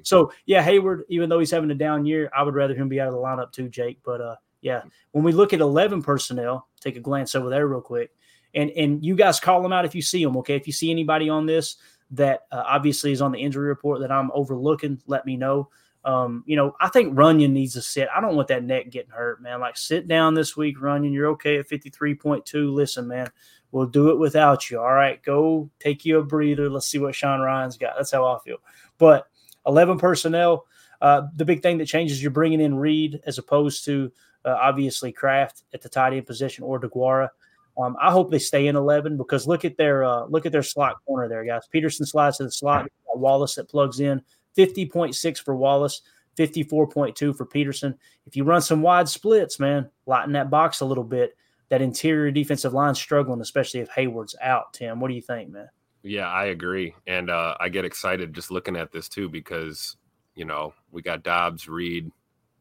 [0.03, 3.01] So yeah, Heyward, even though he's having a down year, I would rather him be
[3.01, 3.99] out of the lineup too, Jake.
[4.05, 7.81] But uh, yeah, when we look at eleven personnel, take a glance over there real
[7.81, 8.11] quick,
[8.53, 10.37] and and you guys call them out if you see them.
[10.37, 11.77] Okay, if you see anybody on this
[12.11, 15.69] that uh, obviously is on the injury report that I'm overlooking, let me know.
[16.05, 18.09] Um, you know, I think Runyan needs to sit.
[18.13, 19.61] I don't want that neck getting hurt, man.
[19.61, 21.13] Like, sit down this week, Runyan.
[21.13, 22.71] You're okay at 53.2.
[22.71, 23.31] Listen, man,
[23.73, 24.79] We'll do it without you.
[24.79, 26.69] All right, go take you a breather.
[26.69, 27.95] Let's see what Sean Rhyan's got.
[27.97, 28.57] That's how I feel.
[28.99, 29.27] But
[29.65, 30.67] 11 personnel.
[31.01, 34.11] Uh, the big thing that changes, you're bringing in Reed as opposed to
[34.45, 37.29] uh, obviously Kraft at the tight end position or DeGuara.
[37.77, 40.63] Um, I hope they stay in 11 because look at their uh, look at their
[40.63, 41.67] slot corner there, guys.
[41.71, 42.87] Peterson slides to the slot.
[43.15, 44.21] Wallace that plugs in
[44.57, 46.01] 50.6 for Wallace,
[46.37, 47.95] 54.2 for Peterson.
[48.25, 51.35] If you run some wide splits, man, lighten that box a little bit
[51.69, 54.73] that interior defensive line struggling, especially if Heyward's out.
[54.73, 55.69] Tim, what do you think, man?
[56.03, 59.95] Yeah, I agree, and uh, I get excited just looking at this too because
[60.35, 62.11] you know we got Doubs, Reed,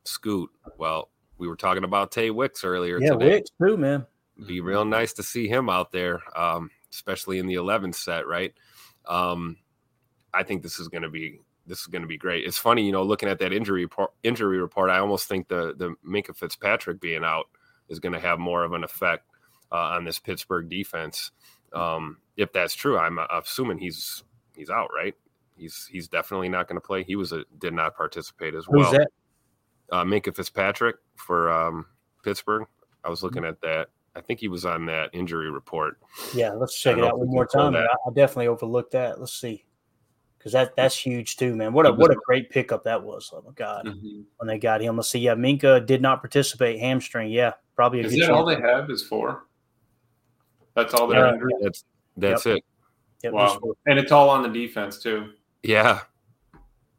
[0.04, 0.48] Scoot.
[0.78, 3.30] Well, we were talking about Tay Wicks earlier yeah, today.
[3.30, 4.06] Wicks too, man.
[4.46, 8.52] Be real nice to see him out there, um, especially in the 11th set, right?
[9.06, 9.56] Um,
[10.34, 12.44] I think this is going to be this is going to be great.
[12.44, 14.90] It's funny, you know, looking at that injury report, injury report.
[14.90, 17.46] I almost think the the Minkah Fitzpatrick being out
[17.88, 19.26] is going to have more of an effect
[19.70, 21.30] uh, on this Pittsburgh defense.
[21.72, 24.24] Um, if that's true, I'm assuming he's
[24.56, 25.14] he's out, right?
[25.56, 27.04] He's he's definitely not going to play.
[27.04, 28.84] He was a did not participate as well.
[28.84, 29.08] Who's that?
[29.90, 31.86] Uh, Minkah Fitzpatrick for um,
[32.24, 32.66] Pittsburgh.
[33.04, 33.88] I was looking at that.
[34.14, 35.98] I think he was on that injury report.
[36.34, 37.74] Yeah, let's check it out one more time.
[37.74, 39.18] I, I definitely overlooked that.
[39.18, 39.64] Let's see
[40.42, 41.72] because that that's huge too, man.
[41.72, 43.30] What a what a great pickup that was.
[43.32, 44.22] Oh my god, mm-hmm.
[44.38, 44.96] when they got him.
[44.96, 45.20] Let's see.
[45.20, 46.80] Yeah, Minkah did not participate.
[46.80, 47.30] Hamstring.
[47.30, 48.00] Yeah, probably.
[48.00, 48.90] Is that all they have?
[48.90, 49.46] Is four?
[50.74, 51.34] That's all they're.
[51.34, 51.84] Yeah, that's
[52.16, 52.56] that's yep.
[52.56, 52.64] it.
[53.22, 55.30] Yep, wow, and it's all on the defense too.
[55.62, 56.00] Yeah.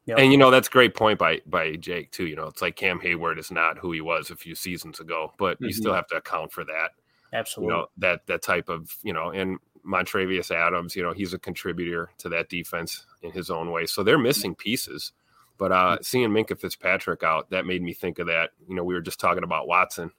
[0.06, 0.20] Yep.
[0.20, 2.28] And you know that's great point by by Jake too.
[2.28, 5.34] You know it's like Cam Heyward is not who he was a few seasons ago,
[5.38, 5.66] but mm-hmm.
[5.66, 6.92] you still have to account for that.
[7.34, 7.74] Absolutely.
[7.74, 11.40] You know that that type of you know and Montravius Adams, you know, he's a
[11.40, 13.86] contributor to that defense in his own way.
[13.86, 15.12] So they're missing pieces.
[15.58, 18.52] But uh, seeing Minkah Fitzpatrick out, that made me think of that.
[18.68, 20.12] You know, we were just talking about Watson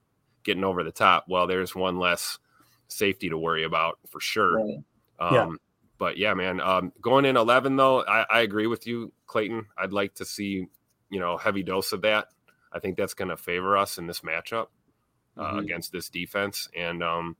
[0.44, 1.24] getting over the top.
[1.28, 2.38] Well, there's one less
[2.88, 4.56] safety to worry about for sure.
[4.56, 4.78] Right.
[5.18, 5.50] Um, yeah.
[5.98, 9.66] But yeah, man, um, going in 11, though, I, I agree with you, Clayton.
[9.76, 10.66] I'd like to see,
[11.08, 12.28] you know, heavy dose of that.
[12.72, 14.66] I think that's going to favor us in this matchup
[15.36, 15.58] uh, mm-hmm.
[15.58, 16.68] against this defense.
[16.76, 17.36] And, um,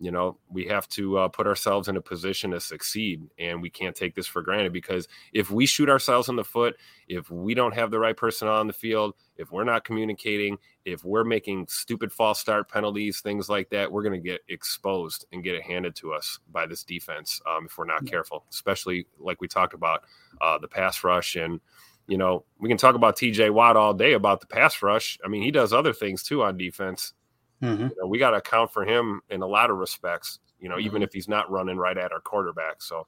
[0.00, 3.70] you know we have to uh, put ourselves in a position to succeed and we
[3.70, 6.76] can't take this for granted because if we shoot ourselves in the foot
[7.08, 11.04] if we don't have the right personnel on the field if we're not communicating if
[11.04, 15.44] we're making stupid false start penalties things like that we're going to get exposed and
[15.44, 18.10] get it handed to us by this defense um, if we're not yeah.
[18.10, 20.04] careful especially like we talked about
[20.40, 21.60] uh, the pass rush and
[22.06, 25.28] you know we can talk about tj watt all day about the pass rush i
[25.28, 27.14] mean he does other things too on defense
[27.62, 27.82] Mm-hmm.
[27.82, 30.38] You know, we got to account for him in a lot of respects.
[30.60, 30.86] You know, mm-hmm.
[30.86, 32.82] even if he's not running right at our quarterback.
[32.82, 33.06] So,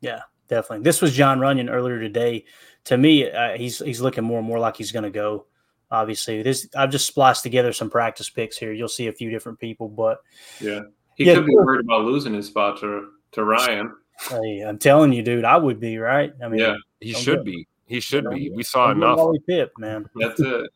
[0.00, 0.84] yeah, definitely.
[0.84, 2.44] This was Jon Runyan earlier today.
[2.84, 5.46] To me, uh, he's he's looking more and more like he's going to go.
[5.90, 8.72] Obviously, this I've just spliced together some practice picks here.
[8.72, 10.18] You'll see a few different people, but
[10.60, 10.80] yeah,
[11.16, 13.90] he yeah, could be worried about losing his spot to to Rhyan.
[14.28, 16.32] Hey, I'm telling you, dude, I would be right.
[16.44, 17.66] I mean, yeah, he should be.
[17.86, 18.50] He should be.
[18.50, 19.18] We saw enough.
[19.48, 20.08] Pip, man.
[20.14, 20.70] That's it.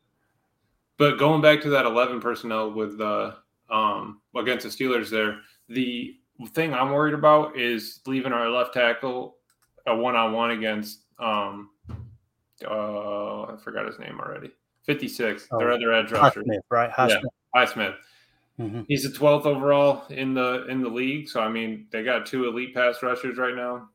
[0.98, 3.37] But going back to that 11 personnel with the
[3.70, 6.16] um, against the Steelers there, the
[6.50, 9.37] thing I'm worried about is leaving our left tackle
[9.87, 11.70] a one on one against um,
[12.64, 14.50] uh, I forgot his name already.
[14.85, 15.48] 56.
[15.50, 16.42] Oh, their other edge rusher.
[16.42, 16.90] Highsmith, right?
[16.98, 17.22] Yeah, Highsmith.
[17.54, 17.94] Highsmith.
[18.61, 18.83] Mm-hmm.
[18.87, 21.28] He's the 12th overall in the in the league.
[21.28, 23.88] So I mean, they got two elite pass rushers right now.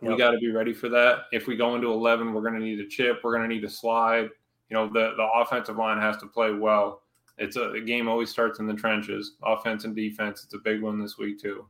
[0.00, 1.22] We got to be ready for that.
[1.32, 3.20] If we go into 11, we're going to need a chip.
[3.24, 4.28] We're going to need a slide.
[4.70, 7.02] You know, the the offensive line has to play well.
[7.38, 10.44] It's a the game always starts in the trenches, offense and defense.
[10.44, 11.66] It's a big one this week too.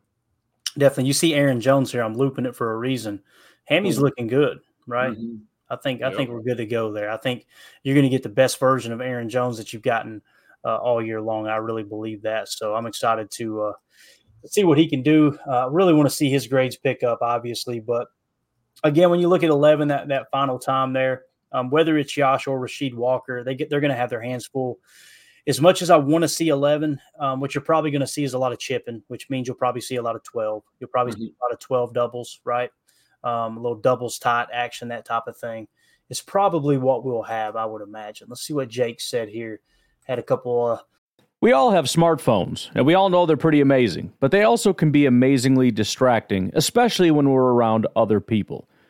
[0.77, 1.07] Definitely.
[1.07, 2.03] You see Aaron Jones here.
[2.03, 3.23] I'm looping it for a reason.
[3.65, 4.03] Hammy's Mhm.
[4.03, 5.13] looking good, right?
[5.17, 5.41] Mhm.
[5.71, 7.11] I think I think we're good to go there.
[7.11, 7.47] I think
[7.83, 10.23] you're going to get the best version of Aaron Jones that you've gotten
[10.65, 11.47] uh, all year long.
[11.47, 12.49] I really believe that.
[12.49, 13.73] So I'm excited to uh,
[14.47, 15.39] see what he can do.
[15.47, 17.81] Uh, really want to see his grades pick up, obviously.
[17.81, 18.09] But
[18.83, 22.47] again, when you look at 11, that that final time there, um, whether it's Josh
[22.47, 24.79] or Rasheed Walker, they get they're going to have their hands full.
[25.47, 28.23] As much as I want to see 11, um, what you're probably going to see
[28.23, 30.63] is a lot of chipping, which means you'll probably see a lot of 12.
[30.79, 32.71] You'll probably see a lot of 12 doubles, right?
[33.25, 35.67] Um, a little doubles tight action, that type of thing.
[36.11, 38.29] It's probably what we'll have, I would imagine.
[38.29, 39.61] Let's see what Jake said here.
[40.07, 44.13] Had a couple uh, We all have smartphones, and we all know they're pretty amazing,
[44.21, 48.69] but they also can be amazingly distracting, especially when we're around other people.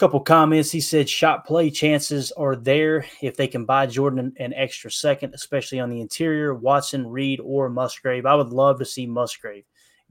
[0.00, 0.70] Couple comments.
[0.70, 5.34] He said shot play chances are there if they can buy Jordan an, extra second,
[5.34, 6.54] especially on the interior.
[6.54, 8.24] Watson, Reed, or Musgrave.
[8.24, 9.64] I would love to see Musgrave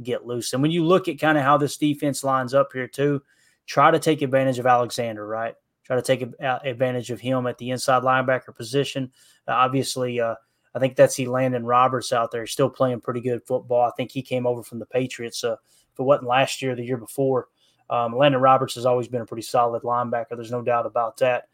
[0.04, 0.54] get loose.
[0.54, 3.24] And when you look at kind of how this defense lines up here, too,
[3.66, 5.56] try to take advantage of Alexander, right?
[5.84, 9.12] Try to take advantage of him at the inside linebacker position.
[9.48, 10.36] Uh, obviously, uh,
[10.76, 13.88] I think that's he Landon Roberts out there, still playing pretty good football.
[13.88, 15.44] I think he came over from the Patriots.
[15.44, 17.48] Uh, if it wasn't last year, the year before.
[17.90, 20.32] Um, Landon Roberts has always been a pretty solid linebacker.
[20.32, 21.48] There's no doubt about that.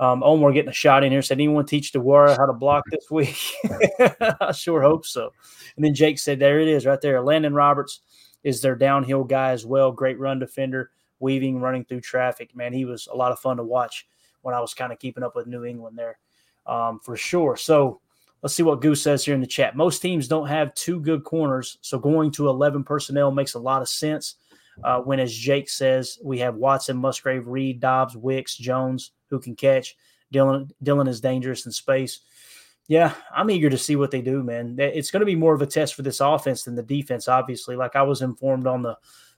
[0.00, 3.10] Um, Omar getting a shot in here said, anyone teach DeGuara how to block this
[3.10, 3.36] week?
[4.40, 5.32] I sure hope so.
[5.76, 7.20] And then Jake said, there it is right there.
[7.20, 8.00] Landon Roberts
[8.44, 9.90] is their downhill guy as well.
[9.90, 12.54] Great run defender, weaving, running through traffic.
[12.54, 14.06] Man, he was a lot of fun to watch
[14.42, 16.18] when I was kind of keeping up with New England there
[16.66, 17.56] um, for sure.
[17.56, 18.00] So
[18.42, 19.76] let's see what Goose says here in the chat.
[19.76, 23.82] Most teams don't have two good corners, so going to 11 personnel makes a lot
[23.82, 24.36] of sense.
[24.84, 29.56] Uh, when, as Jake says, we have Watson, Musgrave, Reed, Doubs, Wicks, Jones, who can
[29.56, 29.96] catch.
[30.30, 32.20] Dillon, Dillon is dangerous in space.
[32.86, 34.76] Yeah, I'm eager to see what they do, man.
[34.78, 37.76] It's going to be more of a test for this offense than the defense, obviously.
[37.76, 38.96] Like I was informed on the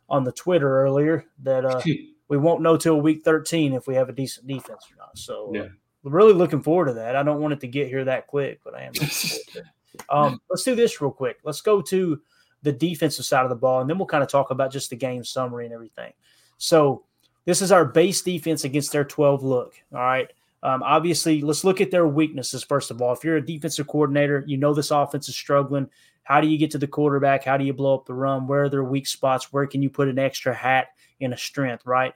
[0.08, 1.80] on the Twitter earlier that uh,
[2.28, 5.16] we won't know till week 13 if we have a decent defense or not.
[5.16, 5.62] So, Yeah.
[5.62, 5.68] uh,
[6.04, 7.14] really looking forward to that.
[7.16, 8.92] I don't want it to get here that quick, but I am.
[8.92, 9.64] looking forward to it.
[10.08, 11.38] Um, let's do this real quick.
[11.44, 12.20] Let's go to
[12.62, 14.96] the defensive side of the ball, and then we'll kind of talk about just the
[14.96, 16.12] game summary and everything.
[16.58, 17.04] So,
[17.46, 19.74] this is our base defense against their 12 look.
[19.92, 20.30] All right.
[20.62, 23.12] Um, obviously, let's look at their weaknesses first of all.
[23.12, 25.88] If you're a defensive coordinator, you know this offense is struggling.
[26.22, 27.44] How do you get to the quarterback?
[27.44, 28.46] How do you blow up the run?
[28.46, 29.52] Where are their weak spots?
[29.52, 32.14] Where can you put an extra hat in a strength, right?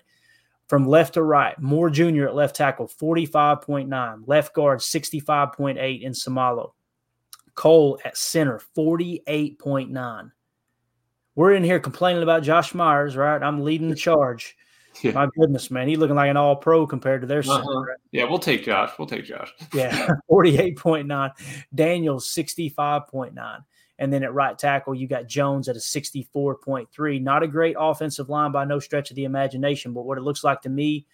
[0.68, 2.26] From left to right, Moore Jr.
[2.26, 4.22] at left tackle, 45.9.
[4.26, 6.72] Left guard, 65.8 in Seumalo.
[7.54, 10.30] Cole at center, 48.9.
[11.34, 13.42] We're in here complaining about Josh Myers, right?
[13.42, 14.56] I'm leading the charge.
[15.02, 15.12] Yeah.
[15.12, 15.88] My goodness, man.
[15.88, 17.62] He's looking like an all pro compared to their center.
[17.62, 17.80] Uh-huh.
[17.80, 17.96] right?
[18.12, 18.92] Yeah, we'll take Josh.
[18.98, 19.52] We'll take Josh.
[19.72, 21.30] Yeah, 48.9.
[21.74, 23.64] Daniels, 65.9.
[23.98, 27.22] And then at right tackle, you got Jones at a 64.3.
[27.22, 30.44] Not a great offensive line by no stretch of the imagination, but what it looks
[30.44, 31.06] like to me,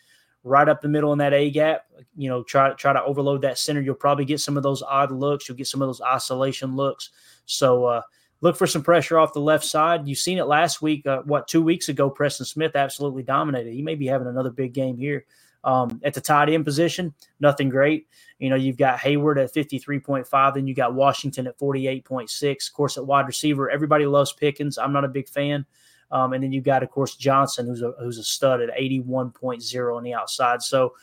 [0.45, 1.85] right up the middle in that A gap,
[2.17, 3.81] you know, try, try to overload that center.
[3.81, 5.49] You'll probably get some of those odd looks.
[5.49, 7.11] You'll get some of those isolation looks.
[7.45, 8.03] So, uh,
[8.41, 10.09] look for some pressure off the left side.
[10.09, 11.07] You've seen it last week.
[11.07, 13.73] Uh, what two weeks ago, Preston Smith absolutely dominated.
[13.73, 15.25] He may be having another big game here
[15.63, 18.07] Um, at the tight end position, nothing great.
[18.39, 22.69] You know, you've got Heyward at 53.5, then you got Washington at 48.6.
[22.69, 24.79] Of course, at wide receiver, everybody loves Pickens.
[24.79, 25.67] I'm not a big fan.
[26.11, 29.97] Um, and then you've got, of course, Johnson, who's a who's a stud at 81.0
[29.97, 30.63] on the outside.
[30.63, 30.95] So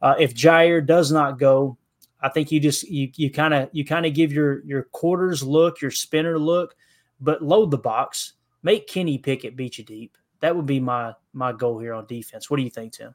[0.00, 1.76] uh, if Jaire does not go,
[2.20, 5.42] I think you just you you kind of you kind of give your your quarters
[5.42, 6.74] look, your spinner look,
[7.20, 8.34] but load the box.
[8.62, 10.16] Make Kenny Pickett beat you deep.
[10.40, 12.50] That would be my my goal here on defense.
[12.50, 13.14] What do you think, Tim?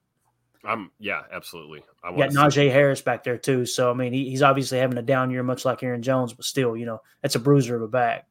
[0.65, 1.83] I'm yeah, absolutely.
[2.03, 3.65] I got Najee Harris back there too.
[3.65, 6.45] So I mean, he, he's obviously having a down year, much like Aaron Jones, but
[6.45, 8.27] still, you know, that's a bruiser of a back.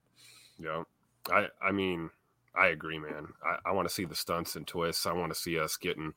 [0.59, 0.85] Yeah,
[1.31, 2.09] I I mean,
[2.55, 3.29] I agree, man.
[3.45, 5.05] I, I want to see the stunts and twists.
[5.05, 6.15] I want to see us getting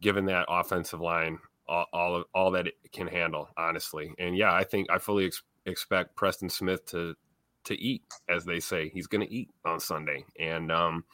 [0.00, 4.12] given that offensive line all all, all that it can handle, honestly.
[4.18, 7.14] And yeah, I think I fully ex- expect Preston Smith to
[7.64, 8.88] to eat, as they say.
[8.88, 11.04] He's going to eat on Sunday, and um,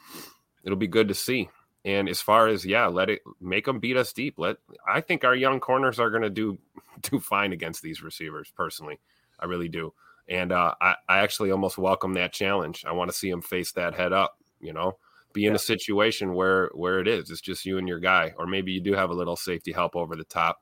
[0.65, 1.49] it'll be good to see.
[1.85, 4.35] And as far as yeah, let it make them beat us deep.
[4.39, 6.59] Let I think our young corners are going to do
[7.03, 8.53] do fine against these receivers.
[8.55, 8.99] Personally,
[9.39, 9.93] I really do.
[10.29, 12.85] And uh, I, I actually almost welcome that challenge.
[12.87, 14.39] I want to see them face that head up.
[14.61, 14.99] You know,
[15.33, 15.57] be in yeah.
[15.57, 18.81] a situation where where it is it's just you and your guy or maybe you
[18.81, 20.61] do have a little safety help over the top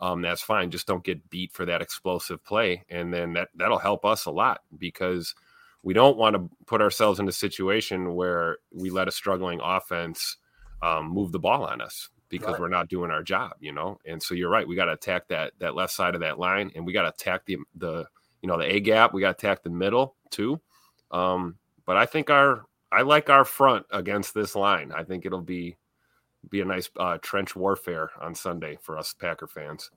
[0.00, 3.78] um, that's fine just don't get beat for that explosive play and then that that'll
[3.78, 5.34] help us a lot because
[5.82, 10.38] we don't want to put ourselves in a situation where we let a struggling offense
[10.82, 12.60] um, move the ball on us because right.
[12.60, 15.28] we're not doing our job you know and so you're right we got to attack
[15.28, 18.04] that that left side of that line and we got to attack the the
[18.42, 20.60] you know the a gap we got to attack the middle too
[21.10, 24.92] um, but i think our I like our front against this line.
[24.92, 25.76] I think it'll be
[26.50, 29.90] be a nice uh, trench warfare on Sunday for us Packer fans.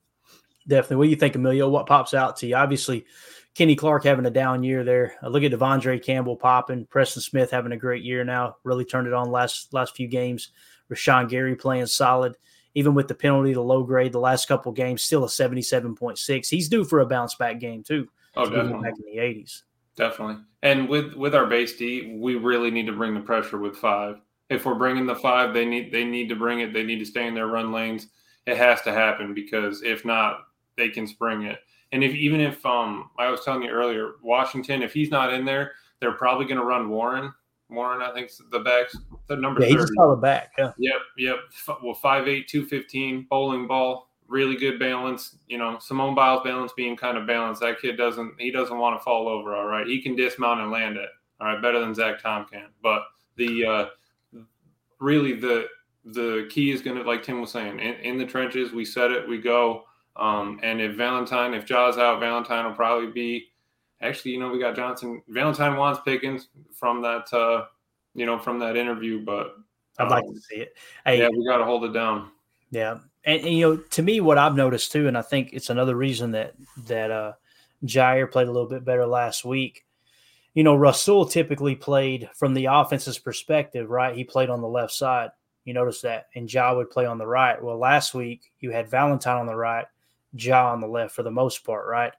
[0.67, 0.95] Definitely.
[0.97, 1.69] What do you think, Emilio?
[1.69, 2.55] What pops out to you?
[2.55, 3.05] Obviously,
[3.53, 5.15] Kenny Clark having a down year there.
[5.21, 8.57] I look at De'Vondre Campbell popping, Preston Smith having a great year now.
[8.63, 10.51] Really turned it on last last few games.
[10.91, 12.35] Rashan Gary playing solid,
[12.75, 16.17] even with the penalty, the low grade, the last couple games, still a seventy-seven point
[16.17, 16.49] six.
[16.49, 18.09] He's due for a bounce back game too.
[18.35, 18.83] Oh, definitely.
[18.83, 19.63] Back in the eighties.
[19.97, 20.37] Definitely.
[20.63, 24.21] And with with our base D, we really need to bring the pressure with five.
[24.49, 26.71] If we're bringing the five, they need they need to bring it.
[26.71, 28.07] They need to stay in their run lanes.
[28.45, 30.45] It has to happen because if not,
[30.77, 31.59] they can spring it.
[31.91, 35.45] And if even if um I was telling you earlier, Washington, if he's not in
[35.45, 37.33] there, they're probably going to run Warren.
[37.69, 38.95] Warren, I think the backs,
[39.27, 39.81] the number yeah, 30.
[39.81, 40.53] he's a back.
[40.57, 40.71] Yeah.
[40.77, 41.37] Yep, yep.
[41.83, 45.37] Well, 5'8", 215, bowling ball really good balance.
[45.47, 47.61] You know, Simone Biles balance being kind of balanced.
[47.61, 49.55] That kid doesn't he doesn't want to fall over.
[49.55, 51.09] All right, he can dismount and land it.
[51.39, 52.67] All right, better than Zach Tom can.
[52.81, 53.03] But
[53.35, 54.39] the uh,
[54.99, 55.67] really the
[56.05, 58.71] the key is going to, like Tim was saying, in, in, the trenches.
[58.71, 59.83] We set it, we go.
[60.15, 63.47] Um, and if Valentine, if Jaws out, Valentine will probably be.
[63.99, 65.21] Actually, you know, we got Johnson.
[65.27, 67.65] Valentine wants Pickens from that, uh,
[68.13, 69.25] you know, from that interview.
[69.25, 69.65] But um,
[69.99, 70.77] I'd like um, to see it.
[71.03, 72.29] Hey, yeah, we got to hold it down.
[72.69, 75.69] Yeah, and, and, you know, to me, what I've noticed too, and I think it's
[75.69, 76.53] another reason that
[76.87, 77.33] that uh,
[77.83, 79.85] Jaire played a little bit better last week.
[80.53, 84.15] You know, Rasul typically played from the offense's perspective, right?
[84.15, 85.29] He played on the left side.
[85.65, 87.61] You notice that, and Ja would play on the right.
[87.61, 89.85] Well, last week you had Valentine on the right,
[90.31, 92.13] Ja on the left for the most part, right?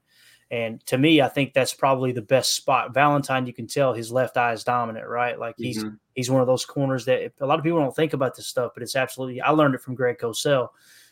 [0.51, 2.95] And to me, I think that's probably the best spot.
[2.95, 5.39] Valentine, you can tell his left eye is dominant, right?
[5.39, 5.97] Like he's mm-hmm.
[6.15, 8.73] he's one of those corners that a lot of people don't think about this stuff,
[8.73, 9.43] but it's absolutely.
[9.43, 10.69] I learned it from Greg Cosell,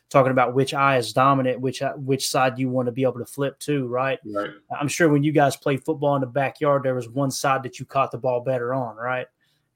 [0.08, 3.18] talking about which eye is dominant, which uh, which side you want to be able
[3.18, 4.18] to flip to, right?
[4.24, 4.50] Right.
[4.78, 7.78] I'm sure when you guys played football in the backyard, there was one side that
[7.78, 9.26] you caught the ball better on, right?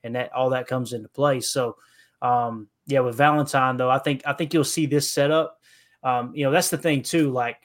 [0.02, 1.40] And that all that comes into play.
[1.40, 1.76] So,
[2.22, 5.60] um, yeah, with Valentine though, I think I think you'll see this setup.
[6.02, 7.30] Um, you know, that's the thing too.
[7.30, 7.58] Like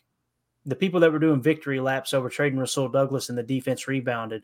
[0.66, 4.44] the people that were doing victory laps over trading Rasul Douglas and the defense rebounded.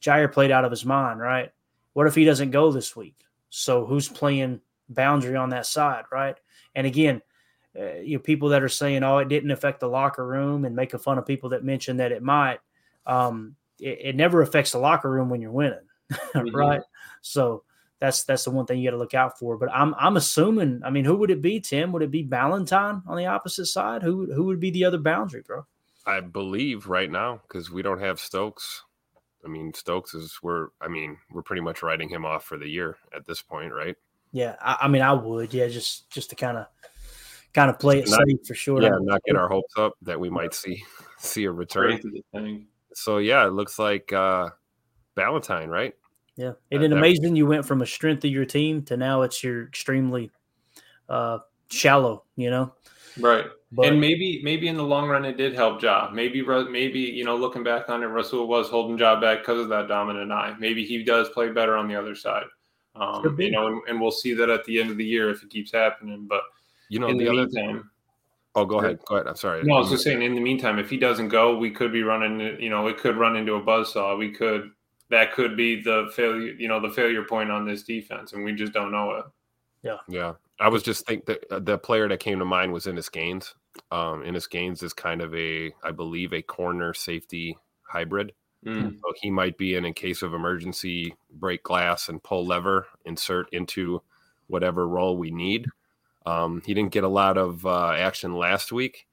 [0.00, 1.52] Jaire played out of his mind, right?
[1.92, 3.16] What if he doesn't go this week?
[3.50, 6.36] So who's playing boundary on that side, right?
[6.74, 7.22] And again,
[7.78, 10.74] uh, you know, people that are saying, "Oh, it didn't affect the locker room," and
[10.74, 12.60] making fun of people that mention that it might.
[13.06, 15.78] Um, it, it, never affects the locker room when you're winning,
[16.12, 16.54] mm-hmm.
[16.54, 16.82] right?
[17.20, 17.64] So
[18.00, 19.56] that's that's the one thing you got to look out for.
[19.56, 20.82] But I'm I'm assuming.
[20.84, 21.60] I mean, who would it be?
[21.60, 21.92] Tim?
[21.92, 24.02] Would it be Valentine on the opposite side?
[24.02, 25.66] Who who would be the other boundary, bro?
[26.06, 28.84] I believe right now because we don't have Stokes.
[29.44, 30.68] I mean, Stokes is we're.
[30.80, 33.96] I mean, we're pretty much writing him off for the year at this point, right?
[34.32, 35.52] Yeah, I, I mean, I would.
[35.52, 36.66] Yeah, just just to kind of
[37.52, 38.82] kind of play it not, safe for sure.
[38.82, 40.82] Yeah, not get our hopes up that we might see
[41.18, 42.00] see a return.
[42.94, 44.50] So yeah, it looks like uh
[45.16, 45.94] Valentine, right?
[46.38, 47.36] Yeah, isn't it amazing?
[47.36, 50.30] You went from a strength of your team to now it's your extremely
[51.08, 52.24] uh, shallow.
[52.36, 52.74] You know,
[53.20, 53.46] right?
[53.72, 56.08] But, and maybe maybe in the long run it did help Ja.
[56.12, 59.68] Maybe maybe you know looking back on it, Rasul was holding Ja back because of
[59.68, 60.54] that dominant eye.
[60.58, 62.46] Maybe he does play better on the other side.
[62.94, 65.44] Um, you know, and, and, we'll see that at the end of the year if
[65.44, 66.26] it keeps happening.
[66.28, 66.42] But
[66.88, 67.90] You know, in the, the, other meantime,
[68.54, 68.98] Oh, go ahead.
[69.06, 69.28] Go ahead.
[69.28, 69.62] I'm sorry.
[69.62, 70.20] no, I was just saying.
[70.22, 72.40] In the meantime, if he doesn't go, we could be running.
[72.60, 74.18] You know, it could run into a buzzsaw.
[74.18, 74.72] We could.
[75.10, 76.52] That could be the failure.
[76.52, 79.24] You know, the failure point on this defense, and we just don't know it.
[79.82, 79.98] Yeah.
[80.08, 80.32] Yeah.
[80.60, 83.54] I was just think that uh, the player that came to mind was Innis Gaines.
[83.92, 88.32] Um, Innis Gaines is kind of a, I believe, a corner safety hybrid.
[88.66, 88.98] Mm.
[89.00, 93.48] So he might be in in case of emergency, break glass and pull lever, insert
[93.52, 94.02] into
[94.48, 95.66] whatever role we need.
[96.26, 99.06] Um, he didn't get a lot of uh, action last week.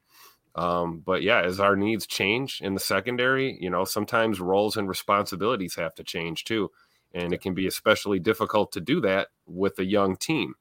[0.55, 4.87] Um, but yeah, as our needs change in the secondary, you know, sometimes roles and
[4.87, 6.71] responsibilities have to change too.
[7.13, 10.55] And it can be especially difficult to do that with a young team.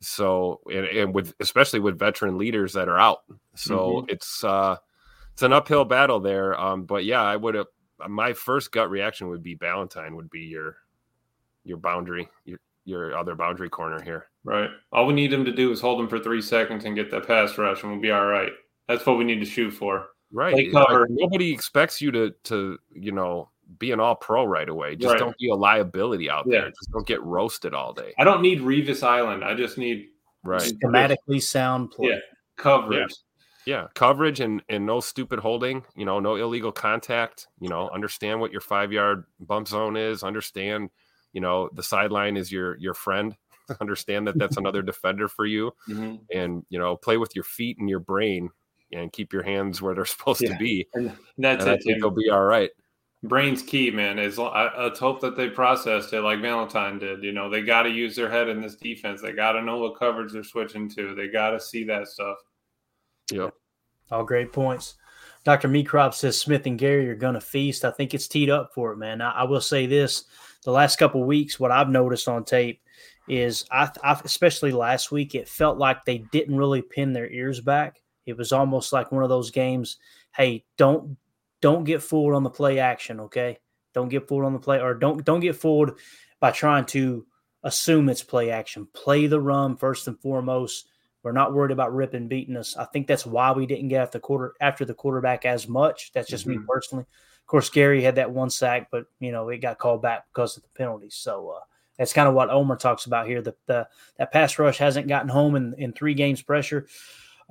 [0.00, 3.20] So, and, and with especially with veteran leaders that are out.
[3.54, 4.10] So Mhm.
[4.10, 4.76] it's uh,
[5.32, 6.58] it's an uphill battle there.
[6.58, 7.66] Um, but yeah, I would have
[8.08, 10.76] my first gut reaction would be Valentine would be your
[11.64, 14.26] your boundary, your your other boundary corner here.
[14.44, 14.70] Right.
[14.92, 17.26] All we need him to do is hold him for three seconds and get that
[17.28, 18.52] pass rush, and we'll be all right.
[18.88, 20.08] That's what we need to shoot for.
[20.32, 20.72] Right.
[20.72, 24.96] Like, nobody expects you to to you know be an all pro right away.
[24.96, 25.18] Just Right.
[25.18, 26.60] don't be a liability out Yeah.
[26.62, 26.68] there.
[26.70, 28.12] Just don't get roasted all day.
[28.18, 29.44] I don't need Revis Island.
[29.44, 30.08] I just need
[30.44, 30.60] Right.
[30.62, 32.08] Schematically sound play.
[32.10, 32.18] yeah
[32.56, 33.14] coverage.
[33.64, 35.84] Yeah, coverage and and no stupid holding.
[35.94, 37.46] You know, no illegal contact.
[37.60, 40.24] You know, understand what your five yard bump zone is.
[40.24, 40.90] Understand,
[41.32, 43.36] you know, the sideline is your your friend.
[43.80, 46.20] understand that that's another defender for you, Mhm.
[46.34, 48.50] and you know, play with your feet and your brain,
[48.92, 50.52] and keep your hands where they're supposed Yeah.
[50.52, 50.86] to be.
[50.94, 51.82] And that's and I it.
[51.84, 52.70] think they'll be all right.
[53.24, 54.18] Brain's key, man.
[54.18, 57.22] Is I, let's hope that they processed it like Valentine did.
[57.22, 59.22] You know, they got to use their head in this defense.
[59.22, 61.14] They got to know what coverage they're switching to.
[61.14, 62.36] They got to see that stuff.
[63.30, 63.54] Yep.
[64.10, 64.96] All great points.
[65.44, 65.68] Dr.
[65.68, 67.84] Meekrop says Smith and Gary are going to feast.
[67.84, 69.20] I think it's teed up for it, man.
[69.20, 70.24] I, I will say this:
[70.64, 72.80] the last couple weeks, what I've noticed on tape
[73.28, 77.60] is, I, I, especially last week, it felt like they didn't really pin their ears
[77.60, 78.01] back.
[78.26, 79.98] It was almost like one of those games.
[80.34, 81.16] Hey, don't
[81.60, 83.58] don't get fooled on the play action, okay?
[83.94, 85.98] Don't get fooled on the play, or don't don't get fooled
[86.40, 87.26] by trying to
[87.62, 88.88] assume it's play action.
[88.92, 90.88] Play the run first and foremost.
[91.22, 92.76] We're not worried about ripping beating us.
[92.76, 96.10] I think that's why we didn't get after the quarter after the quarterback as much.
[96.12, 96.66] That's just me Mhm.
[96.66, 97.04] personally.
[97.04, 100.56] Of course, Gary had that one sack, but you know it got called back because
[100.56, 101.10] of the penalty.
[101.10, 101.60] So uh,
[101.96, 103.40] that's kind of what Omer talks about here.
[103.42, 106.88] The, the that pass rush hasn't gotten home in, in three games pressure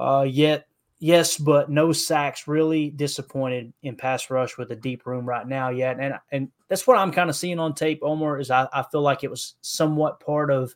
[0.02, 0.68] uh, yet.
[0.99, 2.47] Yes, but no sacks.
[2.47, 6.86] Really disappointed in pass rush with a deep room right now yet, and and that's
[6.86, 8.02] what I'm kind of seeing on tape.
[8.04, 10.76] Omar is I, I feel like it was somewhat part of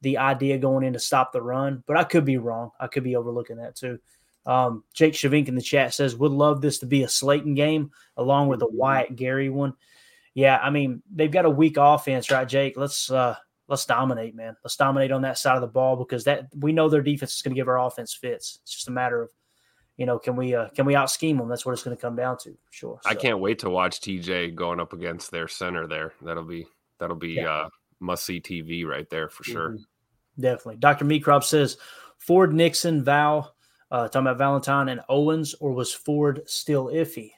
[0.00, 2.70] the idea going in to stop the run, but I could be wrong.
[2.80, 3.98] I could be overlooking that too.
[4.46, 7.90] Um, Jake Shavink in the chat says, would love this to be a Slaton game
[8.16, 9.74] along with a Wyatt Gary one.
[10.34, 12.76] Yeah, I mean, they've got a weak offense, right, Jake?
[12.76, 13.36] Let's uh
[13.68, 14.56] let's dominate, man.
[14.64, 17.42] Let's dominate on that side of the ball because that we know their defense is
[17.42, 18.60] going to give our offense fits.
[18.62, 19.30] It's just a matter of,
[19.96, 21.48] you know, can we uh can we out scheme them?
[21.48, 23.00] That's what it's going to come down to, for sure.
[23.04, 26.12] I can't wait to watch TJ going up against their center there.
[26.22, 26.66] That'll be
[26.98, 27.50] that'll be Yeah.
[27.50, 29.70] uh must see TV right there for sure.
[29.70, 29.84] Mhm.
[30.38, 30.76] Definitely.
[30.76, 31.06] Dr.
[31.06, 31.78] Meekrop says
[32.18, 33.54] Ford, Nixon, Val,
[33.90, 37.32] uh, talking about Valentine and Owens, or was Ford still iffy?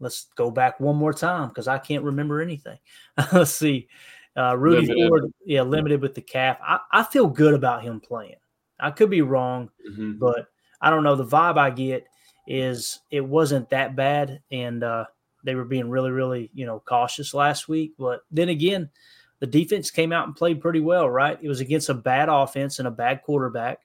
[0.00, 2.78] Let's go back one more time because I can't remember anything.
[3.32, 3.88] Let's see.
[4.36, 5.08] Uh, Rudy Limited.
[5.08, 6.58] Ford, yeah, limited with the calf.
[6.62, 8.36] I, I feel good about him playing.
[8.80, 10.18] I could be wrong, Mhm.
[10.18, 10.48] but
[10.80, 11.14] I don't know.
[11.14, 12.04] The vibe I get
[12.46, 15.04] is it wasn't that bad, and uh,
[15.44, 17.94] they were being really, really, you know, cautious last week.
[17.98, 18.90] But then again,
[19.38, 21.38] the defense came out and played pretty well, right?
[21.40, 23.80] It was against a bad offense and a bad quarterback.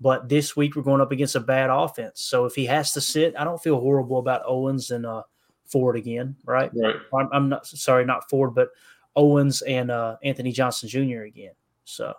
[0.00, 2.20] But this week we're going up against a bad offense.
[2.20, 5.22] So if he has to sit, I don't feel horrible about Owens and uh,
[5.66, 6.70] Ford again, right?
[6.72, 6.94] Right.
[7.12, 8.68] I'm, I'm not sorry, not Ford, but
[9.16, 11.22] Owens and uh, Anthony Johnson Jr.
[11.22, 11.52] again.
[11.84, 12.14] So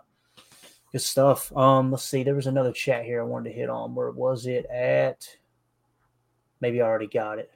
[0.92, 1.54] good stuff.
[1.56, 2.22] Um, let's see.
[2.22, 3.94] There was another chat here I wanted to hit on.
[3.94, 5.26] Where was it at?
[6.60, 7.50] Maybe I already got it.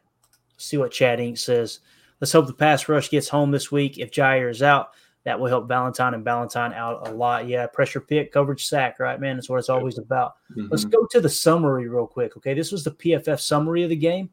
[0.52, 1.38] Let's see what Chad Inc.
[1.38, 1.80] says.
[2.20, 3.98] Let's hope the pass rush gets home this week.
[3.98, 4.90] If Jaire is out,
[5.24, 7.46] that will help Valentine and Valentine out a lot.
[7.48, 9.36] Yeah, pressure pick, coverage sack, right, man?
[9.36, 10.34] That's what it's always about.
[10.54, 10.90] Let's Mhm.
[10.92, 12.36] go to the summary real quick.
[12.36, 14.30] Okay, this was the PFF summary of the game,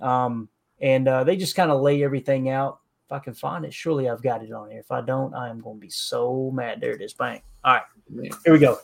[0.00, 0.48] um,
[0.80, 2.80] and uh, they just kind of lay everything out.
[3.06, 4.80] If I can find it, surely I've got it on here.
[4.80, 6.80] If I don't, I am going to be so mad.
[6.80, 7.14] There it is.
[7.14, 7.40] Bang.
[7.64, 8.78] All right, here we go.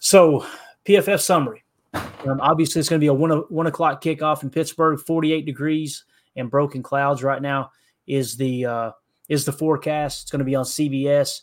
[0.00, 0.46] So
[0.86, 1.62] PFF summary.
[1.92, 4.98] Um, obviously, it's going to be a one, one o'clock kickoff in Pittsburgh.
[4.98, 6.04] Forty-eight degrees
[6.36, 7.70] and broken clouds right now
[8.06, 8.90] is the uh,
[9.28, 10.22] is the forecast.
[10.22, 11.42] It's going to be on CBS.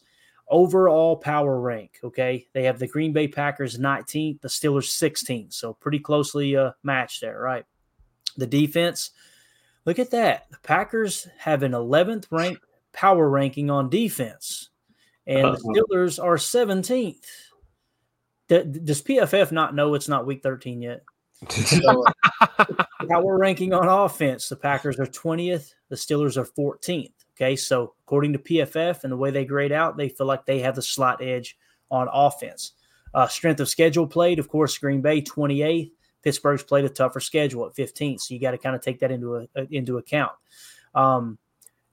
[0.49, 1.99] Overall power rank.
[2.03, 6.71] Okay, they have the Green Bay Packers 19th, the Steelers 16th, so pretty closely uh,
[6.83, 7.63] matched there, right?
[8.37, 9.11] The defense.
[9.85, 10.47] Look at that.
[10.51, 12.61] The Packers have an 11th ranked
[12.93, 14.69] power ranking on defense,
[15.25, 15.85] and the Uh-oh.
[15.91, 17.25] Steelers are 17th.
[18.47, 21.03] D- does PFF not know it's not week 13 yet?
[21.49, 22.03] So,
[23.09, 27.13] how we're ranking on offense, the Packers are 20th, the Steelers are 14th.
[27.35, 30.59] Okay, so according to PFF and the way they grade out, they feel like they
[30.59, 31.57] have the slight edge
[31.89, 32.73] on offense.
[33.13, 35.91] Uh, strength of schedule played, of course, Green Bay 28th.
[36.23, 39.11] Pittsburgh's played a tougher schedule at 15th, so you got to kind of take that
[39.11, 40.31] into a, into account.
[40.93, 41.37] Um,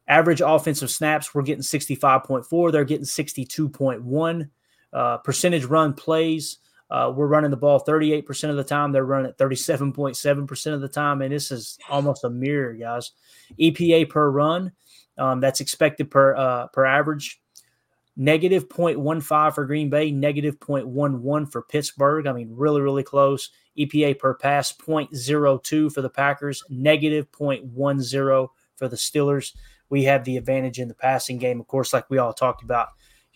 [0.06, 2.72] average offensive snaps, we're getting 65.4.
[2.72, 4.50] They're getting 62.1.
[4.92, 6.58] Uh, percentage run plays,
[6.90, 8.92] uh, we're running the ball 38% of the time.
[8.92, 11.20] They're running it 37.7% of the time.
[11.22, 13.12] And this is almost a mirror, guys.
[13.60, 14.72] EPA per run,
[15.18, 17.40] um, that's expected per uh, per average.
[18.20, 22.26] Negative 0.15 for Green Bay, negative 0.11 for Pittsburgh.
[22.26, 23.50] I mean, really, really close.
[23.78, 29.54] EPA per pass, 0.02 for the Packers, negative 0.10 for the Steelers.
[29.88, 32.88] We have the advantage in the passing game, of course, like we all talked about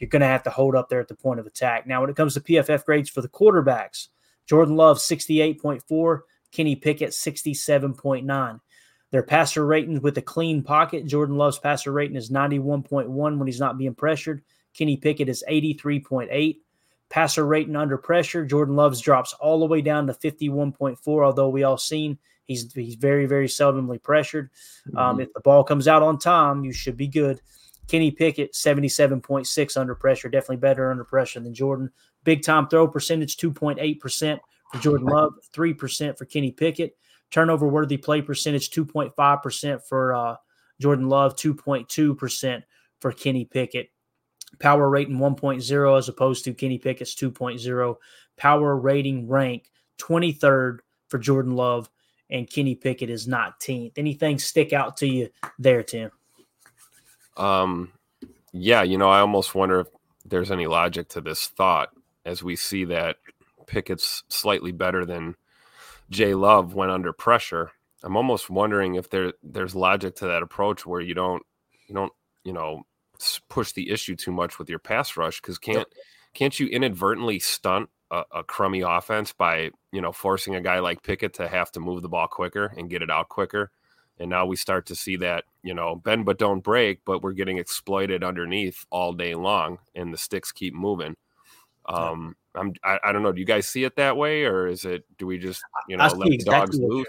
[0.03, 1.87] you're going to have to hold up there at the point of attack.
[1.87, 4.09] Now, when it comes to PFF grades for the quarterbacks,
[4.49, 6.21] Jordan Love 68.4,
[6.51, 8.61] Kenny Pickett 67.9.
[9.13, 13.61] Their passer ratings with a clean pocket, Jordan Love's passer rating is 91.1 when he's
[13.61, 14.43] not being pressured.
[14.75, 16.59] Kenny Pickett is 83.8.
[17.09, 21.63] Passer rating under pressure, Jordan Love's drops all the way down to 51.4, although we
[21.63, 24.51] all seen he's he's very, very seldomly pressured.
[24.87, 24.99] Um, mm-hmm.
[24.99, 27.41] Um, if the ball comes out on time, you should be good.
[27.89, 31.91] Kenny Pickett, 77.6 under pressure, definitely better under pressure than Jordan.
[32.25, 34.39] Big time throw percentage, 2.8%
[34.73, 36.97] for Jordan Love, 3% for Kenny Pickett.
[37.31, 40.37] Turnover worthy play percentage, 2.5% for uh,
[40.81, 42.63] Jordan Love, 2.2%
[43.01, 43.91] for Kenny Pickett.
[44.59, 47.97] Power rating 1.0 as opposed to Kenny Pickett's 2.0.
[48.37, 50.79] Power rating rank 23rd
[51.09, 51.91] for Jordan Love,
[52.31, 53.93] and Kenny Pickett is 19th.
[53.97, 55.29] Anything stick out to you
[55.59, 56.11] there, Tim?
[57.37, 57.93] Um,
[58.53, 59.89] yeah, you know, I almost wonder if
[60.25, 61.91] there's any logic to this thought
[62.25, 63.17] as we see that
[63.67, 65.35] Pickett's slightly better than
[66.11, 67.73] Jay Love when under pressure.
[68.03, 71.43] I'm almost wondering if there there's logic to that approach where you don't
[71.87, 72.13] you don't
[72.45, 72.83] you know
[73.53, 75.87] push the issue too much with your pass rush because can't
[76.35, 81.03] can't you inadvertently stunt a, a, crummy offense by you know forcing a guy like
[81.03, 83.71] Pickett to have to move the ball quicker and get it out quicker
[84.19, 87.33] and now we start to see that, you know, bend but don't break, but we're
[87.33, 91.17] getting exploited underneath all day long and the sticks keep moving.
[91.87, 93.33] Um, I'm, I, I don't know.
[93.33, 96.05] Do you guys see it that way or is it, do we just, you know,
[96.05, 97.07] let exactly the dogs loose?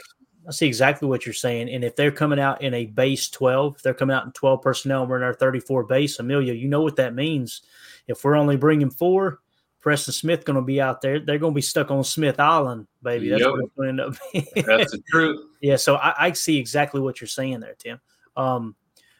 [0.47, 1.69] I see exactly what you're saying.
[1.69, 4.61] And if they're coming out in a base 12, if they're coming out in 12
[4.61, 7.61] personnel and we're in our 34 base, Emilio, you know what that means.
[8.07, 9.39] If we're only bringing four,
[9.83, 11.19] Preston Smith going to be out there.
[11.19, 13.29] They're going to be stuck on Smith Island, baby.
[13.29, 13.51] That's yep.
[13.51, 14.47] what it's going to end up being.
[14.65, 15.41] That's the truth.
[15.61, 17.99] yeah, so I, I, see exactly what you're saying there, Tim.
[18.37, 18.75] Um,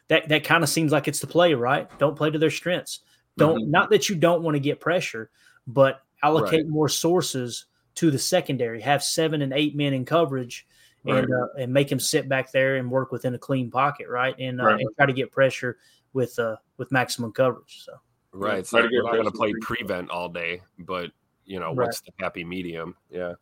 [0.08, 1.90] that that kind of seems like it's the play, right?
[2.00, 3.00] Don't play to their strengths.
[3.38, 3.72] Don't mm-hmm.
[3.72, 5.30] not that you don't want to get pressure,
[5.68, 6.70] but allocate right.
[6.70, 7.66] more sources
[7.96, 8.80] to the secondary.
[8.82, 10.66] Have seven and eight men in coverage,
[11.04, 11.24] right.
[11.24, 14.36] and uh, and make him sit back there and work within a clean pocket, right?
[14.40, 14.80] And, uh, right.
[14.80, 15.78] and try to get pressure
[16.14, 17.84] with uh with maximum coverage.
[17.84, 17.94] So
[18.34, 18.66] Right.
[18.66, 21.12] So we're not going to play prevent all day, but
[21.46, 21.86] you know, right.
[21.86, 22.96] what's the happy medium?
[23.10, 23.34] Yeah.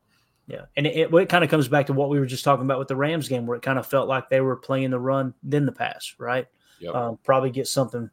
[0.47, 0.65] Yeah.
[0.75, 2.89] And it, it, kind of comes back to what we were just talking about with
[2.89, 5.65] the Rams game, where it kind of felt like they were playing the run, then
[5.65, 6.45] the pass, right?
[6.79, 6.93] Yep.
[6.93, 8.09] Um, probably get something,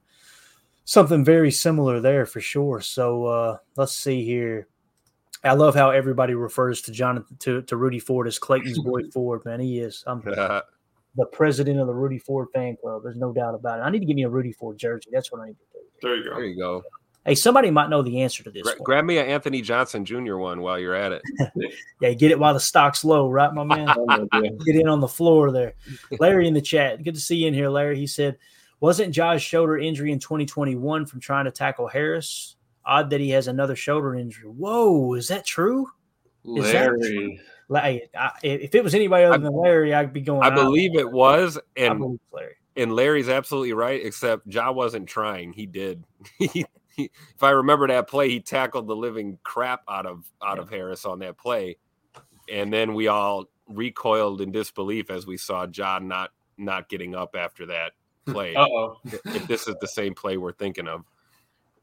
[0.85, 2.81] something very similar there for sure.
[2.81, 4.69] So uh, let's see here.
[5.45, 9.45] I love how everybody refers to Jonathan to, to Rudy Ford as Clayton's boy Ford,
[9.45, 9.61] man.
[9.61, 10.03] He is.
[10.07, 13.03] I'm the president of the Rudy Ford fan club.
[13.03, 13.83] There's no doubt about it.
[13.83, 15.11] I need to give me a Rudy Ford jersey.
[15.13, 15.81] That's what I need to do.
[16.03, 16.35] There you go.
[16.37, 16.83] There you go.
[17.25, 18.63] Hey, somebody might know the answer to this.
[18.63, 20.37] Gra- grab me an Anthony Johnson Jr.
[20.37, 21.23] one while you're at it.
[22.01, 23.89] yeah, get it while the stock's low, right, my man?
[23.99, 24.27] Oh,
[24.65, 25.75] get in on the floor there.
[26.19, 27.03] Larry in the chat.
[27.03, 27.99] Good to see you in here, Larry.
[27.99, 28.39] He said,
[28.81, 32.57] wasn't Josh's shoulder injury in 2021 from trying to tackle Harris?
[32.89, 34.49] Odd that he has another shoulder injury.
[34.49, 35.87] Whoa, is that true?
[36.45, 36.99] Is Larry.
[36.99, 37.39] That true?
[37.77, 38.03] I,
[38.43, 40.43] if it was anybody other I, than Larry, I'd be going.
[40.43, 45.53] I believe it was, and Larry and Larry's absolutely right, except Ja wasn't trying.
[45.53, 46.05] He did.
[46.39, 46.65] he,
[46.97, 50.63] he, if I remember that play, he tackled the living crap out of out yeah.
[50.63, 51.77] of Harris on that play,
[52.51, 57.35] and then we all recoiled in disbelief as we saw John not not getting up
[57.37, 57.93] after that
[58.27, 58.55] play.
[58.57, 61.05] oh if this is the same play we're thinking of.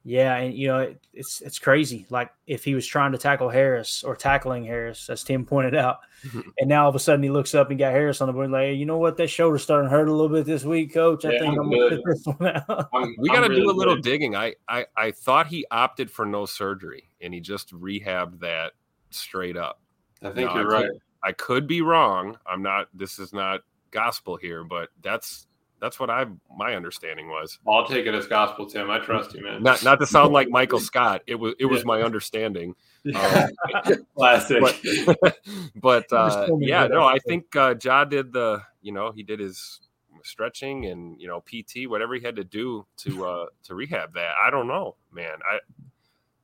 [0.07, 2.05] Yeah, and you know it, it's it's crazy.
[2.11, 5.97] Like if he was trying to tackle Harris or tackling Harris, as Tim pointed out,
[6.59, 8.51] and now all of a sudden he looks up and got Harris on the board.
[8.51, 9.17] Like, hey, you know what?
[9.17, 11.25] That shoulder's starting to hurt a little bit this week, Coach.
[11.25, 12.89] I yeah, think I'm, I'm gonna fit this one out.
[13.17, 14.03] we got to really do a little good.
[14.03, 14.35] digging.
[14.35, 18.73] I, I I thought he opted for no surgery, and he just rehabbed that
[19.09, 19.81] straight up.
[20.21, 20.91] I think now, you're I right.
[21.23, 22.37] I could be wrong.
[22.45, 22.89] I'm not.
[22.93, 25.47] This is not gospel here, but that's
[25.85, 26.25] That's what I
[26.57, 27.59] my understanding was.
[27.67, 28.89] I'll take it as gospel, Tim.
[28.89, 29.61] I trust you, man.
[29.61, 31.21] Not not to sound like Michael Scott.
[31.27, 31.85] It was it was Yeah.
[31.85, 32.75] my understanding.
[33.03, 33.49] Yeah.
[33.85, 34.59] Um, Classic.
[34.59, 35.37] But,
[35.75, 39.11] but uh, Just told me yeah, no, I think uh, Ja did the you know
[39.11, 39.79] he did his
[40.23, 44.33] stretching and you know PT whatever he had to do to uh to rehab that.
[44.43, 45.37] I don't know, man.
[45.47, 45.59] I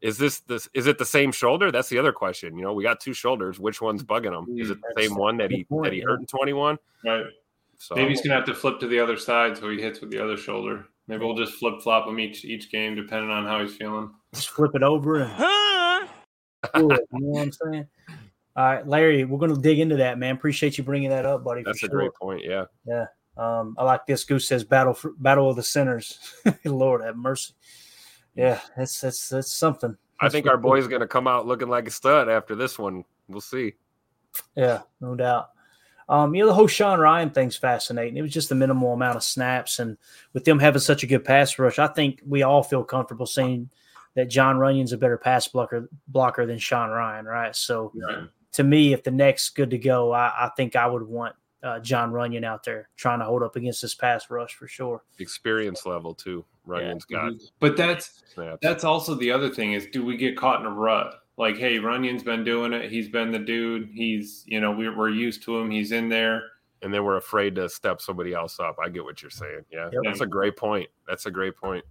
[0.02, 1.72] is this this is it the same shoulder?
[1.72, 2.56] That's the other question.
[2.56, 3.60] You know, we got two shoulders.
[3.60, 4.60] Which one's bugging him?
[4.60, 6.78] Is it the same one that he that he hurt in twenty one?
[7.04, 7.26] Right.
[7.82, 10.12] So Maybe he's gonna have to flip to the other side so he hits with
[10.12, 10.86] the other shoulder.
[11.08, 14.12] Maybe we'll just flip flop him each each game depending on how he's feeling.
[14.36, 16.08] Just flip it over and
[16.76, 17.88] do it, you know what I'm saying?
[18.56, 20.36] All right, Larry, we're going to dig into that, man.
[20.36, 21.64] Appreciate you bringing that up, buddy.
[21.64, 21.90] that's a sure.
[21.90, 22.44] great point.
[22.44, 22.66] Yeah.
[22.86, 23.06] Yeah.
[23.36, 24.26] Um, I like this.
[24.26, 26.20] Goose says battle for, battle of the sinners.
[26.66, 27.54] Lord have mercy.
[28.36, 29.98] Yeah, that's that's that's something.
[30.20, 33.04] I think our boy's gonna come out looking like a stud after this one.
[33.28, 33.74] We'll see.
[34.56, 35.50] Yeah, no doubt.
[36.12, 38.18] Um, you know, the whole Sean Rhyan thing's fascinating.
[38.18, 39.98] It was just the minimal amount of snaps, and
[40.34, 43.70] with them having such a good pass rush, I think we all feel comfortable saying
[44.16, 47.56] that Jon Runyan's a better pass blocker blocker than Sean Rhyan, right?
[47.56, 48.28] So Right.
[48.52, 51.34] to me, if the next good to go, I, I think I would want
[51.64, 55.04] uh, Jon Runyan out there trying to hold up against this pass rush for sure.
[55.20, 56.44] Experience level too.
[56.68, 57.32] Runyan's got
[57.62, 58.60] But that's snaps.
[58.62, 61.21] that's also the other thing is do we get caught in a rut?
[61.38, 62.92] Like, hey, Runyan's been doing it.
[62.92, 63.90] He's been the dude.
[63.94, 65.72] He's you know we're we're used to him.
[65.72, 66.44] He's in there.
[66.84, 68.78] and then we're afraid to step somebody else up.
[68.84, 69.62] I get what you're saying.
[69.72, 70.02] Yeah, Yep.
[70.04, 70.90] that's a great point.
[71.08, 71.86] That's a great point.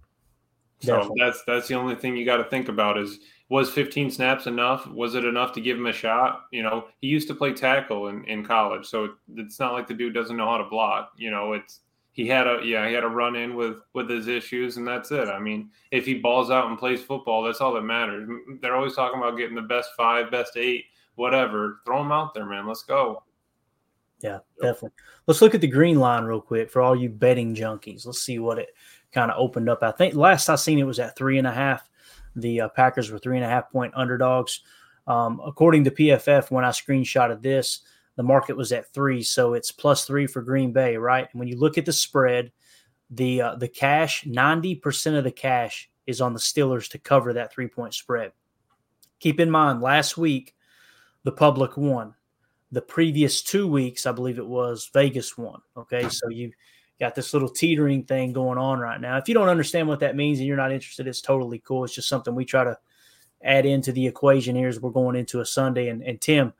[0.81, 1.21] So Definitely.
[1.23, 3.19] that's that's the only thing you got to think about is
[3.49, 4.87] was 15 snaps enough?
[4.87, 6.43] Was it enough to give him a shot?
[6.51, 9.93] You know, he used to play tackle in, in college, so it's not like the
[9.93, 11.11] dude doesn't know how to block.
[11.17, 11.81] You know, it's
[12.13, 15.11] he had a yeah he had a run in with with his issues, and that's
[15.11, 15.27] it.
[15.27, 18.29] I mean, if he balls out and plays football, that's all that matters.
[18.61, 20.85] They're always talking about getting the best five, best eight,
[21.15, 21.79] whatever.
[21.85, 22.67] Throw him out there, man.
[22.67, 23.23] Let's go.
[24.21, 24.91] Yeah, definitely.
[25.25, 28.05] Let's look at the green line real quick for all you betting junkies.
[28.05, 28.69] Let's see what it
[29.11, 29.81] kind of opened up.
[29.81, 31.89] I think last I seen it was at three and a half.
[32.35, 34.61] The uh, Packers were three and a half point underdogs.
[35.07, 37.81] Um, according to PFF, when I screenshotted this,
[38.15, 41.27] the market was at three, so it's plus three for Green Bay, right?
[41.31, 42.51] And when you look at the spread,
[43.09, 47.33] the uh, the cash, ninety percent of the cash is on the Steelers to cover
[47.33, 48.31] that three point spread.
[49.19, 50.55] Keep in mind, last week
[51.23, 52.15] the public won
[52.71, 55.61] the previous two weeks, I believe it was Vegas won.
[55.75, 56.51] Okay, so you
[56.99, 59.17] got this little teetering thing going on right now.
[59.17, 61.83] If you don't understand what that means and you're not interested, it's totally cool.
[61.83, 62.77] It's just something we try to
[63.43, 65.89] add into the equation here as we're going into a Sunday.
[65.89, 66.53] And, and Tim,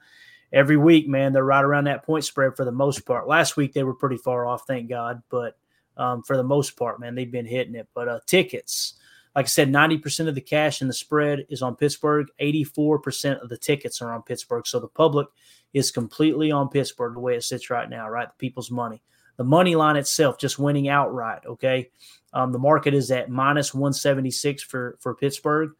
[0.51, 3.27] every week, man, they're right around that point spread for the most part.
[3.27, 5.57] Last week they were pretty far off, thank God, but
[5.97, 7.87] um, for the most part, man, they've been hitting it.
[7.93, 8.95] But uh, tickets,
[9.35, 12.27] like I said, 90% of the cash in the spread is on Pittsburgh.
[12.41, 14.67] 84% of the tickets are on Pittsburgh.
[14.67, 15.27] So the public
[15.73, 18.27] is completely on Pittsburgh the way it sits right now, right?
[18.27, 19.01] The people's money.
[19.37, 21.89] The money line itself just winning outright, okay?
[22.33, 25.71] Um, the market is at minus 176 for, for Pittsburgh.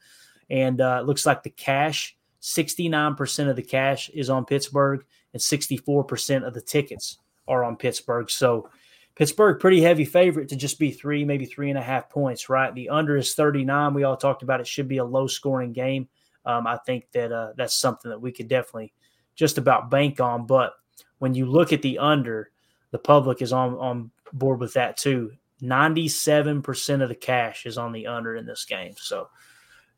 [0.49, 5.41] And uh, it looks like the cash, 69% of the cash is on Pittsburgh, and
[5.41, 7.17] 64% of the tickets
[7.47, 8.29] are on Pittsburgh.
[8.29, 8.69] So
[9.15, 12.73] Pittsburgh, pretty heavy favorite to just be three, maybe three and a half points, right?
[12.73, 13.93] The under is 39.
[13.93, 16.07] We all talked about it should be a low scoring game.
[16.45, 18.93] Um, I think that uh, that's something that we could definitely
[19.35, 20.47] just about bank on.
[20.47, 20.73] But
[21.19, 22.51] when you look at the under,
[22.91, 25.31] the public is on, on board with that too.
[25.61, 28.93] 97% of the cash is on the under in this game.
[28.97, 29.29] So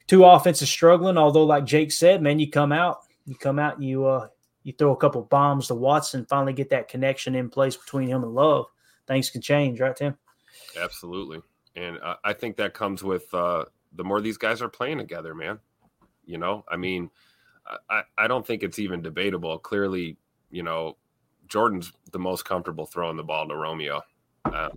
[0.07, 4.05] two offenses struggling, although like Jake said, man, you come out, you come out, you
[4.05, 4.27] uh
[4.63, 8.23] you throw a couple bombs to Watson, finally get that connection in place between him
[8.23, 8.65] and Love.
[9.07, 10.17] Things can change, right, Tim?
[10.81, 11.41] Absolutely.
[11.75, 15.35] And uh, I think that comes with uh, the more these guys are playing together,
[15.35, 15.59] man.
[16.25, 17.09] You know, I mean,
[17.89, 19.57] I, I don't think it's even debatable.
[19.59, 20.17] Clearly,
[20.51, 20.97] you know,
[21.47, 24.01] Jordan's the most comfortable throwing the ball to Romeo.
[24.45, 24.69] Uh,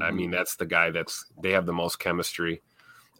[0.00, 2.62] I, I mean, that's the guy that's they have the most chemistry.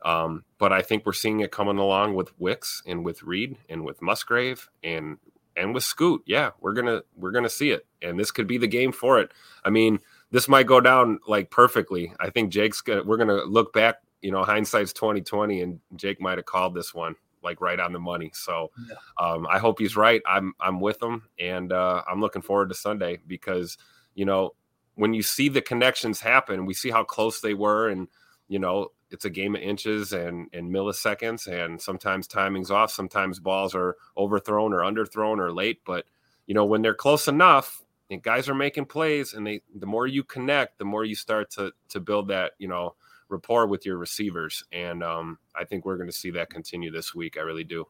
[0.05, 3.85] Um, but I think we're seeing it coming along with Wicks and with Reed and
[3.85, 5.19] with Musgrave and
[5.57, 6.23] and with Scoot.
[6.27, 9.33] Yeah, we're gonna we're gonna see it, and this could be the game for it.
[9.65, 10.01] I mean,
[10.31, 12.13] this might go down like perfectly.
[12.21, 13.97] I think Jake's gonna we're gonna look back.
[14.21, 17.93] You know, hindsight's twenty twenty, and Jake might have called this one like right on
[17.93, 18.31] the money.
[18.35, 18.71] So
[19.19, 20.23] um, I hope he's right.
[20.27, 23.77] I'm I'm with him, and uh, I'm looking forward to Sunday because
[24.15, 24.55] you know
[24.95, 28.09] when you see the connections happen, we see how close they were, and
[28.49, 33.39] you know it's a game of inches and and milliseconds, and sometimes timing's off, sometimes
[33.39, 35.81] balls are overthrown or underthrown or late.
[35.85, 36.07] But
[36.47, 40.07] you know when they're close enough, and guys are making plays, and they the more
[40.07, 42.95] you connect, the more you start to to build that you know
[43.29, 47.15] rapport with your receivers, and um, I think we're going to see that continue this
[47.15, 47.37] week.
[47.37, 47.87] I really do.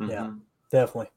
[0.00, 0.32] Yeah,
[0.70, 1.10] definitely.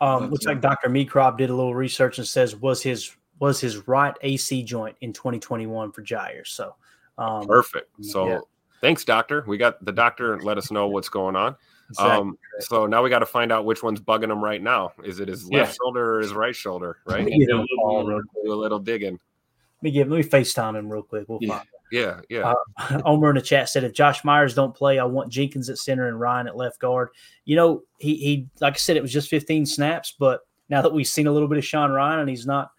[0.00, 0.88] Um, looks like Dr.
[0.88, 5.12] Meecrop did a little research and says was his was his right AC joint in
[5.12, 6.46] 2021 for Jaire.
[6.46, 6.74] So
[7.18, 7.88] um, perfect.
[8.04, 8.38] So yeah.
[8.82, 9.44] Thanks, doctor.
[9.46, 11.56] We got the doctor let us know what's going on.
[11.88, 12.12] Exactly.
[12.18, 14.92] Um, so now we got to find out which one's bugging him right now.
[15.04, 15.60] Is it his Yeah.
[15.60, 16.98] left shoulder or his right shoulder?
[17.06, 17.18] Right?
[17.20, 18.46] Let me, give him a Do call real quick.
[18.46, 19.12] a little digging.
[19.14, 21.26] let me give let me FaceTime him real quick.
[21.28, 21.58] We'll Yeah.
[21.58, 22.54] find Yeah, yeah.
[22.78, 25.76] Uh, Omer in the chat said, if Josh Myers don't play, I want Jenkins at
[25.78, 27.10] center and Rhyan at left guard.
[27.44, 30.92] You know, he he like I said, it was just 15 snaps, but now that
[30.92, 32.70] we've seen a little bit of Sean Rhyan and he's not,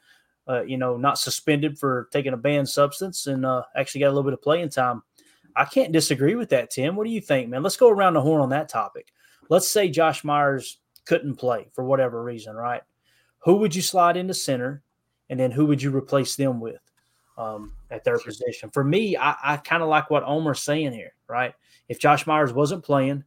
[0.49, 4.13] uh, you know, not suspended for taking a banned substance and uh, actually got a
[4.15, 5.03] little bit of playing time,
[5.55, 6.71] I can't disagree with that.
[6.71, 7.63] Tim, what do you think, man?
[7.63, 9.13] Let's go around the horn on that topic.
[9.49, 12.81] Let's say Josh Myers couldn't play for whatever reason, right?
[13.39, 14.83] Who would you slide into center,
[15.29, 16.79] and then who would you replace them with?
[17.37, 18.69] um, at their position.
[18.69, 21.53] For me, I, I kind of like what Omer's saying here, right?
[21.89, 23.23] If Josh Myers wasn't playing,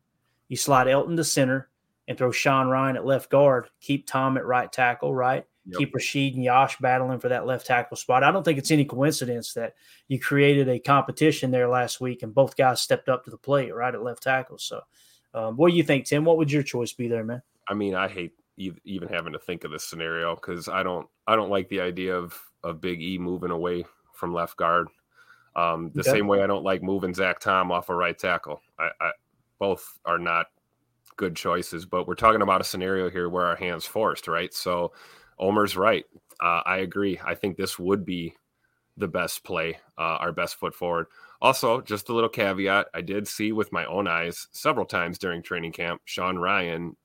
[0.49, 1.69] you slide Elgton to center
[2.09, 5.45] and throw Sean Rhyan at left guard, keep Tom at right tackle, right?
[5.69, 5.79] Yep.
[5.79, 8.23] Keep Rasheed and Yosh battling for that left tackle spot.
[8.23, 9.75] I don't think it's any coincidence that
[10.07, 13.75] you created a competition there last week and both guys stepped up to the plate,
[13.75, 14.59] right, at left tackle.
[14.59, 14.81] So,
[15.35, 16.25] um, what do you think, Tim?
[16.25, 17.43] What would your choice be there, man?
[17.69, 21.37] I mean, I hate even having to think of this scenario because I don't, I
[21.37, 24.89] don't like the idea of of Big E moving away from left guard.
[25.55, 26.13] Um, the Okay.
[26.13, 28.61] same way I don't like moving Zach Tom off a right tackle.
[28.79, 29.11] I, I
[29.59, 30.47] both are not
[31.17, 34.53] good choices, but we're talking about a scenario here where our hands forced, right?
[34.53, 34.93] So
[35.39, 36.05] Omer's right.
[36.41, 37.19] Uh, I agree.
[37.25, 38.35] I think this would be
[38.97, 41.07] the best play, uh, our best foot forward.
[41.41, 45.43] Also, just a little caveat: I did see with my own eyes several times during
[45.43, 46.97] training camp Sean Rhyan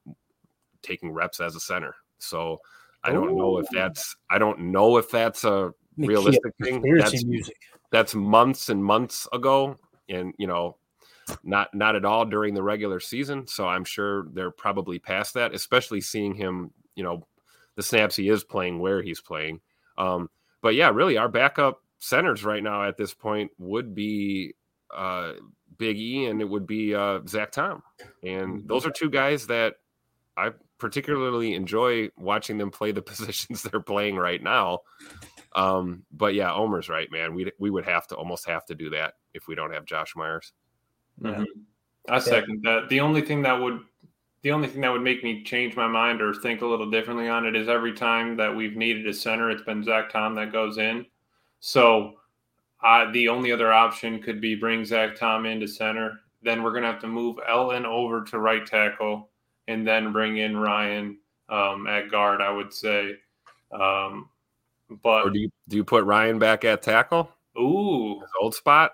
[0.82, 1.96] taking reps as a center.
[2.20, 2.60] So
[3.04, 6.82] I don't know if that's I don't know if that's a me realistic thing.
[6.98, 7.58] That's music.
[7.92, 9.78] that's months and months ago,
[10.08, 10.78] and you know,
[11.44, 13.48] not not at all during the regular season.
[13.48, 17.26] So I'm sure they're probably past that, especially seeing him, you know,
[17.76, 19.62] the snaps he is playing where he's playing.
[19.98, 20.30] Um,
[20.62, 24.56] but yeah, really, our backup centers right now at this point would be
[24.94, 25.34] uh,
[25.78, 27.84] Big E and it would be uh, Zach Tom,
[28.24, 29.76] and those are two guys that
[30.38, 34.80] I particularly enjoy watching them play the positions they're playing right now.
[35.54, 37.36] Um, but yeah, Omer's right, man.
[37.36, 40.16] We we would have to almost have to do that if we don't have Josh
[40.16, 40.54] Myers.
[41.22, 41.46] Mhm.
[42.10, 42.90] I second that.
[42.90, 43.82] The only thing that would
[44.44, 47.28] the only thing that would make me change my mind or think a little differently
[47.28, 50.52] on it is every time that we've needed a center, it's been Zach Tom that
[50.52, 51.06] goes in.
[51.60, 52.16] So
[52.84, 56.22] uh, the only other option could be bring Zach Tom into center.
[56.42, 59.30] Then we're gonna have to move Ellen over to right tackle
[59.68, 61.18] and then bring in Rhyan
[61.50, 62.42] um, at guard.
[62.42, 63.18] I would say.
[63.72, 64.28] Um,
[65.04, 67.32] but Or do you do you put Rhyan back at tackle?
[67.60, 68.94] ooh, His old spot?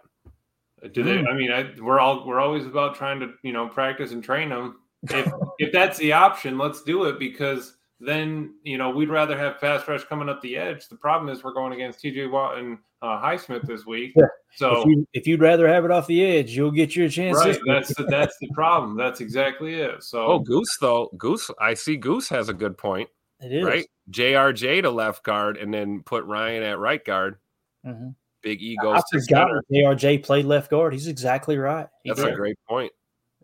[0.91, 1.19] do they?
[1.25, 4.49] I mean, I, we're all we're always about trying to you know practice and train
[4.49, 4.79] them.
[5.03, 9.59] If if that's the option, let's do it because then you know we'd rather have
[9.59, 10.87] pass rush coming up the edge.
[10.87, 12.27] The problem is we're going against T.J.
[12.27, 14.13] Watt and uh, Highsmith this week.
[14.15, 14.25] Yeah.
[14.55, 17.37] So if, you, if you'd rather have it off the edge, you'll get your chance.
[17.37, 18.97] right, that's the, that's the problem.
[18.97, 20.01] That's exactly it.
[20.03, 21.09] So Oh, Goose though.
[21.17, 23.07] Goose, I see Goose has a good point,
[23.39, 23.63] it is.
[23.63, 23.85] right?
[24.11, 27.37] JRJ to left guard and then put Rhyan at right guard.
[27.85, 28.15] Mhm.
[28.41, 28.93] Big ego.
[28.93, 29.63] goes to forgot center.
[29.71, 30.93] JRJ played left guard.
[30.93, 31.87] He's exactly right.
[32.03, 32.33] He That's did.
[32.33, 32.91] a great point.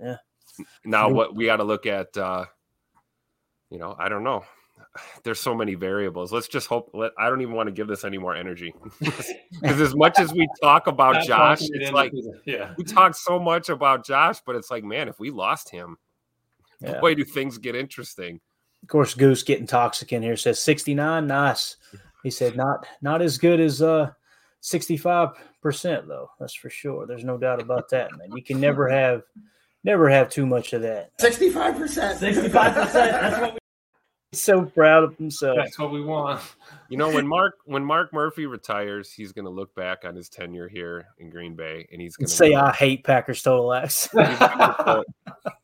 [0.02, 0.18] Yeah.
[0.86, 2.46] Now what we got to look at uh
[3.70, 4.44] you know, I don't know.
[5.24, 6.32] There's so many variables.
[6.32, 8.74] Let's just hope let I don't even want to give this any more energy.
[9.04, 12.14] Cuz as much as we talk about Not Josh, it's like
[12.46, 12.74] yeah.
[12.78, 15.98] we talk so much about Josh, but it's like, man, if we lost him,
[16.82, 17.00] Yeah.
[17.00, 18.40] boy, do things get interesting.
[18.84, 21.26] Of course, Goose getting toxic in here says 69.
[21.26, 21.78] Nice.
[22.22, 24.12] He said not not as good as uh
[24.62, 25.34] 65%
[26.08, 26.30] though.
[26.40, 27.06] That's for sure.
[27.06, 28.32] There's no doubt about that, man.
[28.36, 29.24] You can never have
[29.84, 31.18] never have too much of that.
[31.18, 32.20] 65%.
[32.20, 32.94] 65%.
[32.94, 33.60] That's what we
[34.34, 35.58] He's so proud of himself.
[35.58, 36.42] That's what we want.
[36.90, 40.28] You know, when Mark when Mark Murphy retires, he's going to look back on his
[40.28, 44.10] tenure here in Green Bay, and he's going to say I hate Packers Total Access.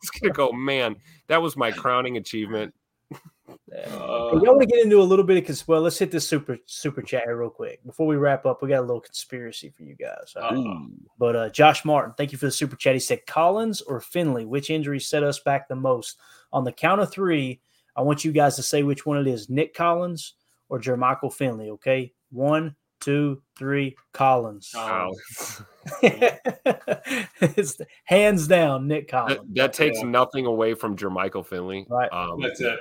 [0.02, 0.98] he's going to go, man,
[1.30, 2.76] that was my crowning achievement.
[3.72, 6.28] Hey, y'all want to get into a little bit of cons- well, let's hit this
[6.28, 8.62] super super chat here real quick before we wrap up.
[8.62, 10.34] We got a little conspiracy for you guys.
[10.36, 10.62] Uh,
[11.18, 12.94] But uh, Josh Martin, thank you for the super chat.
[12.94, 16.18] He said Collins or Finley, which injury set us back the most?
[16.52, 17.62] On the count of three,
[17.96, 20.34] I want you guys to say which one it is: Nick Collins
[20.70, 21.70] or Jermichael Finley.
[21.72, 23.96] Okay, one, two, three.
[24.14, 24.72] Collins.
[24.76, 25.12] Wow.
[26.04, 29.40] it's hands down Nick Collins.
[29.40, 31.86] That, that takes nothing away from Jermichael Finley.
[31.90, 32.12] Right.
[32.12, 32.80] Um, That's it.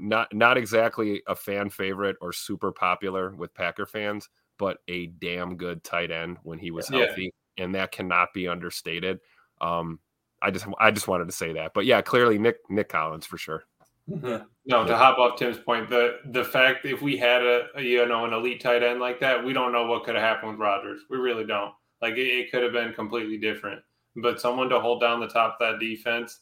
[0.00, 4.28] Not not exactly a fan favorite or super popular with Packer fans,
[4.58, 7.06] but a damn good tight end when he was Yeah.
[7.06, 9.20] healthy, and that cannot be understated.
[9.60, 10.00] Um,
[10.42, 13.38] I just I just wanted to say that, but yeah, clearly Nick Nick Collins for
[13.38, 13.64] sure.
[14.08, 14.46] Mhm.
[14.66, 18.06] No, to hop off Tim's point, the the fact if we had a, a, you
[18.06, 20.60] know an elite tight end like that, we don't know what could have happened with
[20.60, 21.02] Rodgers.
[21.10, 21.74] We really don't.
[22.02, 23.82] Like it, it could have been completely different.
[24.14, 26.40] But someone to hold down the top of that defense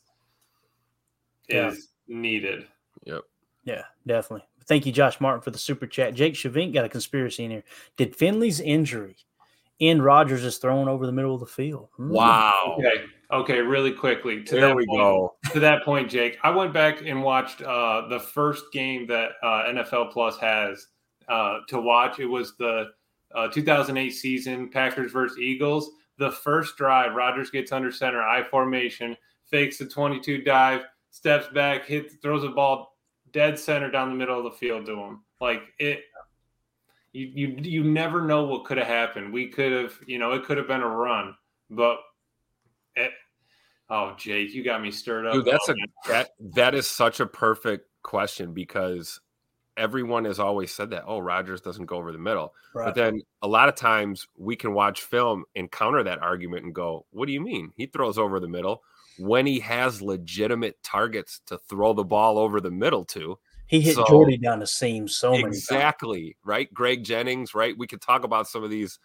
[1.48, 1.68] Yeah.
[1.68, 2.68] is needed.
[3.04, 3.22] Yep.
[3.64, 4.46] Yeah, definitely.
[4.66, 6.14] Thank you, Josh Martin, for the super chat.
[6.14, 7.64] Jake Shavink got a conspiracy in here.
[7.96, 9.16] Did Finley's injury
[9.80, 11.88] end Rodgers' throwing over the middle of the field?
[11.96, 12.10] Hmm.
[12.10, 12.76] Wow.
[12.78, 13.04] Okay.
[13.30, 13.60] Okay.
[13.60, 14.42] Really quickly.
[14.44, 15.34] To There that we point, go.
[15.52, 19.64] To that point, Jake, I went back and watched uh, the first game that uh,
[19.68, 20.86] NFL Plus has
[21.28, 22.18] uh, to watch.
[22.18, 22.86] It was the
[23.34, 25.90] uh, 2008 season, Packers versus Eagles.
[26.18, 29.16] The first drive, Rodgers gets under center, I formation,
[29.50, 32.93] fakes the 22 dive, steps back, hits, throws a ball
[33.34, 35.20] dead center down the middle of the field to him.
[35.40, 36.04] Like it,
[37.12, 39.32] you you you never know what could have happened.
[39.32, 41.34] We could have, you know, it could have been a run,
[41.68, 41.98] but
[42.96, 43.10] it,
[43.90, 45.34] oh, Jake, you got me stirred up.
[45.34, 49.20] Dude, that's now, a that that is such a perfect question because
[49.76, 51.02] everyone has always said that.
[51.06, 52.86] Oh, Rodgers doesn't go over the middle, Right.
[52.86, 56.74] but then a lot of times we can watch film and counter that argument and
[56.74, 57.72] go, "What do you mean?
[57.76, 58.82] He throws over the middle
[59.18, 63.94] when he has legitimate targets to throw the ball over the middle to." He hit
[63.94, 65.56] So- Jordy down the seam so many times.
[65.58, 66.72] exactly right.
[66.74, 67.76] Greg Jennings, right?
[67.76, 68.98] We could talk about some of these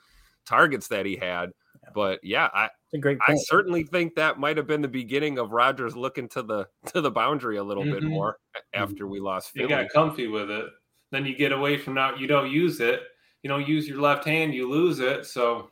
[0.45, 1.51] targets that he had,
[1.93, 5.95] but yeah, I great I certainly think that might have been the beginning of Rodgers
[5.95, 8.09] looking to the to the boundary a little bit Mhm.
[8.09, 8.39] more
[8.73, 9.83] after we lost You Philly.
[9.83, 10.65] got comfy with it.
[11.11, 12.15] Then you get away from now.
[12.15, 13.01] You don't use it.
[13.43, 14.53] You don't use your left hand.
[14.53, 15.25] You lose it.
[15.25, 15.71] So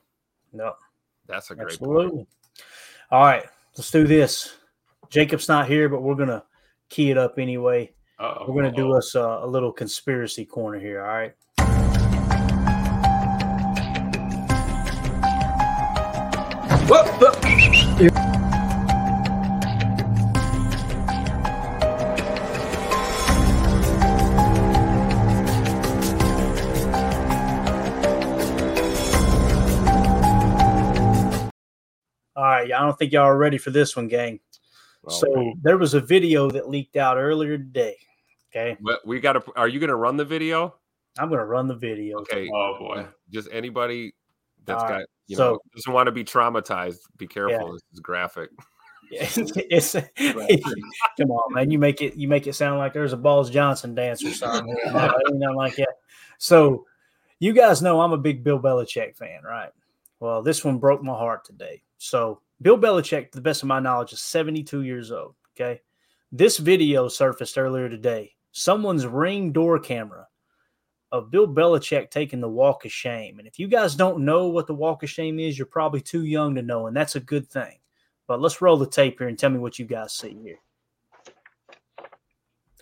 [0.54, 0.76] No,
[1.26, 2.26] That's a great absolutely.
[3.12, 3.46] All right,
[3.78, 4.56] let's do this.
[5.10, 6.44] Jacob's not here, but we're gonna
[6.90, 7.92] key it up anyway.
[8.20, 8.52] Uh-oh.
[8.52, 11.02] We're gonna do us uh, a little conspiracy corner here.
[11.06, 11.34] All right.
[16.90, 17.04] All
[18.00, 18.37] right,
[32.74, 34.40] I don't think y'all are ready for this one, gang.
[35.10, 37.96] so there was a video that leaked out earlier today.
[38.52, 39.44] Okay, But we got to.
[39.56, 40.76] Are you going to run the video?
[41.20, 42.20] I'm gonna run the video.
[42.20, 42.50] Okay.
[42.54, 42.96] Oh boy.
[42.96, 44.14] Uh, just anybody
[44.66, 47.00] that's All got right, you so- know doesn't want to be traumatized.
[47.18, 47.68] Be careful.
[47.68, 47.72] Yeah.
[47.74, 48.50] This is graphic.
[49.12, 49.94] it's, it's
[51.18, 51.72] come on, man.
[51.72, 54.68] You make it you make it sound like there's a Balls Johnson dance or something.
[54.68, 55.96] No, it nothing like that.
[56.38, 56.86] So
[57.40, 59.70] you guys know I'm a big Bill Belichick fan, right?
[60.20, 61.84] Well, this one broke my heart today.
[62.00, 65.36] So Bill Belichick, to the best of my knowledge, is 72 years old.
[65.56, 65.82] Okay.
[66.32, 68.34] This video surfaced earlier today.
[68.52, 70.28] Someone's ring door camera
[71.12, 73.40] of Bill Belichick taking the walk of shame.
[73.40, 76.26] And if you guys don't know what the walk of shame is, you're probably too
[76.26, 77.78] young to know, and that's a good thing.
[78.28, 80.58] But let's roll the tape here and tell me what you guys see here.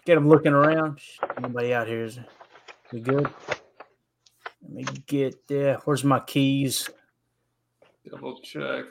[0.06, 1.00] Get them looking around.
[1.38, 2.04] Anybody out here?
[2.04, 2.20] Is
[2.92, 3.28] we good?
[4.62, 5.80] Let me get there.
[5.86, 6.90] Where's my keys?
[8.10, 8.86] Double check.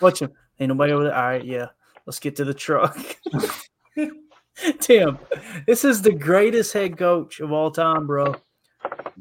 [0.00, 0.32] Watch him.
[0.60, 1.14] Ain't nobody over there.
[1.14, 1.66] All right, yeah.
[2.06, 2.98] Let's get to the truck.
[4.80, 5.18] Tim,
[5.66, 8.34] this is the greatest head coach of all time, bro.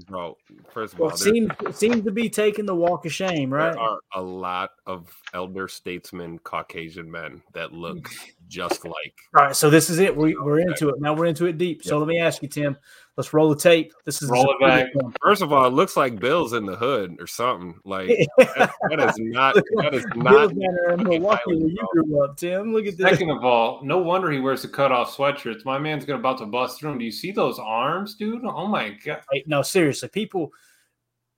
[0.07, 0.37] Bro,
[0.73, 3.73] first of all, Well, there, seems seems to be taking the walk of shame, right?
[3.73, 8.09] there are a lot of elder statesmen, Caucasian men that look
[8.47, 9.13] just like.
[9.35, 10.15] All right, so this is it.
[10.15, 11.13] We, we're into it now.
[11.13, 11.83] We're into it deep.
[11.83, 12.75] So let me ask you, Tim.
[13.15, 13.93] Let's roll the tape.
[14.05, 14.87] This is Roll it back.
[15.21, 17.79] First of all, it looks like Bill's in the hood or something.
[17.85, 19.53] Like that, that is not.
[19.53, 20.49] That is not.
[20.49, 22.73] down in Milwaukee where you grew up, Tim.
[22.73, 23.07] Look at this.
[23.07, 25.63] Second of all, no wonder he wears the cutoff sweatshirts.
[25.63, 26.97] My man's gonna about to bust through him.
[26.97, 28.43] Do you see those arms, dude?
[28.45, 29.21] Oh my god.
[29.31, 30.51] Hey, no, seriously, people,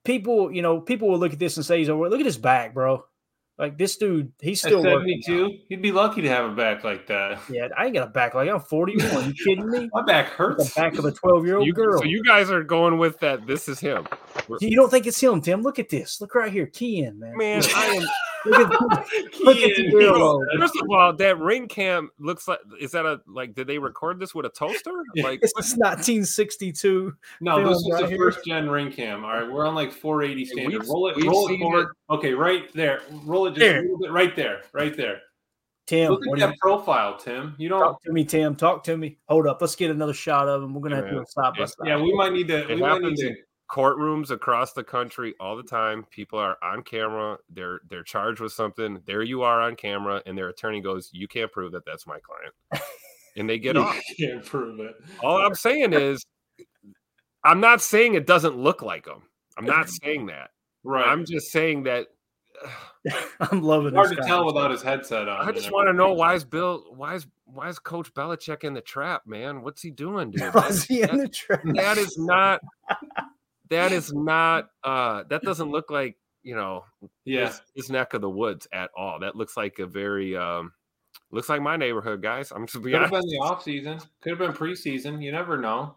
[0.06, 2.10] people, you know, people will look at this and say, he's over.
[2.10, 3.04] Look at his back, bro.
[3.58, 5.22] Like this dude, he's still working.
[5.22, 7.40] 72, he'd be lucky to have a back like that.
[7.50, 9.28] Yeah, I ain't got a back like I'm 41.
[9.28, 9.90] You kidding me?
[9.94, 10.74] My back hurts.
[10.74, 12.00] The back of a 12 year old You, girl.
[12.00, 13.48] so you guys are going with that.
[13.48, 14.06] This is him,
[14.60, 15.62] You don't think it's him, Tim?
[15.62, 16.20] Look at this.
[16.20, 16.66] Look right here.
[16.68, 17.38] Key in, man.
[17.38, 17.64] man.
[17.74, 18.04] I am.
[18.46, 18.82] Look at,
[19.44, 20.58] look at the.
[20.60, 22.60] First of all, that ring cam looks like.
[22.80, 23.54] Is that a like?
[23.56, 24.92] Did they record this with a toaster?
[25.18, 27.14] Like, This is 1962.
[27.42, 28.18] No, this is right the here.
[28.18, 29.24] first gen ring cam.
[29.24, 30.74] All right, we're on like 480 standard.
[30.82, 31.88] we've- roll it, we've roll it seen forward.
[32.10, 33.02] Okay, right there.
[33.24, 33.80] Roll it just There.
[33.80, 34.12] a little bit.
[34.12, 34.62] Right there.
[34.74, 35.22] Right there.
[35.88, 37.54] Tim, Look at that you, profile, Tim.
[37.60, 37.80] You don't.
[37.80, 38.56] talk to me, Tim.
[38.56, 39.20] Talk to me.
[39.28, 39.60] Hold up.
[39.62, 40.74] Let's get another shot of him.
[40.74, 41.22] We're gonna have to do Yeah.
[41.22, 41.88] it side by It's- side.
[41.88, 42.64] Yeah, we might need to.
[42.64, 43.36] It We might need to.
[43.70, 46.06] In courtrooms across the country all the time.
[46.10, 47.38] People are on camera.
[47.50, 49.02] They're they're charged with something.
[49.06, 52.20] There you are on camera, and their attorney goes, "You can't prove that that's my
[52.20, 52.54] client,"
[53.38, 54.00] and they get You off.
[54.20, 54.96] can't prove it.
[55.24, 56.26] All I'm saying is,
[57.44, 59.24] I'm not saying it doesn't look like him.
[59.58, 60.52] I'm not saying that.
[60.84, 61.08] Right.
[61.08, 62.08] I'm just saying that
[63.40, 65.48] I'm loving Hard this to tell without his headset on.
[65.48, 66.20] I just want to know everything.
[66.20, 69.62] why is Bill why is why is Coach Belichick in the trap, man?
[69.62, 70.54] What's he doing, dude?
[70.54, 71.62] Was he in the trap?
[71.76, 72.62] that is not
[73.70, 76.84] that is not uh that doesn't look like you know
[77.26, 77.48] Yeah.
[77.48, 80.72] his, his neck of the woods at all that looks like a very um
[81.32, 84.00] looks like my neighborhood guys i'm just be Could have honest been the off season.
[84.22, 85.22] Could have been preseason.
[85.24, 85.96] You never know.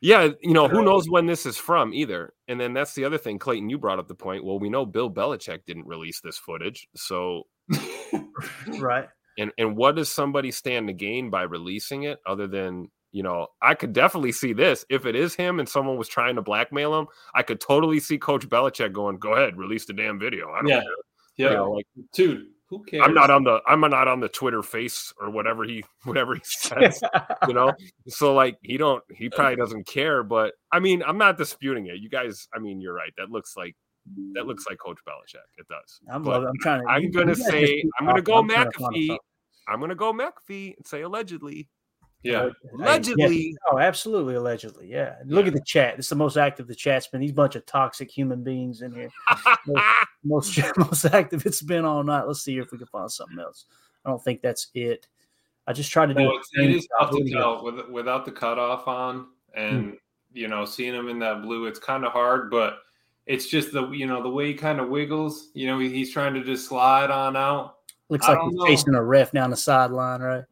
[0.00, 3.18] yeah you know who knows when this is from either and then that's the other
[3.18, 6.38] thing clayton you brought up the point well we know bill belichick didn't release this
[6.38, 7.44] footage so
[8.80, 13.22] right and and what does somebody stand to gain by releasing it other than you
[13.22, 14.84] know i could definitely see this.
[14.88, 18.18] If it is him and someone was trying to blackmail him i could totally see
[18.18, 20.50] coach belichick going go ahead release the damn video.
[20.50, 20.80] I don't Yeah.
[20.80, 20.90] care.
[21.36, 21.48] Yeah.
[21.50, 23.02] You know, like Dude, who cares?
[23.04, 26.40] i'm not on the i'm not on the twitter face or whatever he whatever he
[26.44, 27.00] says
[27.48, 27.72] you know?
[28.08, 31.96] So like he don't he probably doesn't care but i mean i'm not disputing it.
[31.98, 33.12] You guys i mean you're right.
[33.16, 33.74] That looks like
[34.34, 35.44] that looks like coach belichick.
[35.58, 36.00] It does.
[36.10, 36.88] I'm, But loving, I'm trying to.
[36.88, 39.16] i'm gonna you guys just say i'm gonna go I'm trying to find mcafee
[39.68, 41.68] i'm gonna go mcafee and say allegedly
[42.22, 42.48] Yeah.
[42.62, 43.56] Hey, allegedly yeah.
[43.70, 44.88] Oh, absolutely, allegedly.
[44.88, 45.16] Yeah.
[45.24, 45.98] Look at the chat.
[45.98, 47.20] It's the most active the chat's been.
[47.20, 49.10] These bunch of toxic human beings in here.
[49.66, 49.84] most,
[50.24, 52.26] most most active it's been all night.
[52.26, 53.64] Let's see if we can find something else.
[54.04, 55.06] I don't think that's it.
[55.66, 56.24] I just tried to do.
[56.24, 59.90] No, a it's, tough oh, to tell with, without the cutoff on, and hmm.
[60.32, 62.50] you know, seeing him in that blue, it's kind of hard.
[62.50, 62.78] But
[63.26, 65.50] it's just the you know the way he kind of wiggles.
[65.54, 67.76] You know, he, he's trying to just slide on out.
[68.08, 68.66] Looks I like he's know.
[68.66, 70.44] chasing a ref down the sideline, right?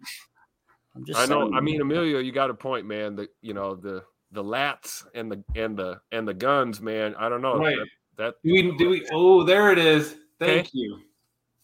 [0.98, 1.42] I'm just I know.
[1.42, 1.54] saying.
[1.54, 3.16] I mean, Emilio, you got a point, man.
[3.16, 7.14] The you know the the lats and the and the and the guns, man.
[7.18, 7.56] I don't know.
[7.58, 7.76] Right.
[8.16, 8.76] That, that Do we?
[8.76, 9.06] Do we?
[9.12, 10.16] Oh, there it is.
[10.40, 10.70] Thank Okay.
[10.74, 10.98] you.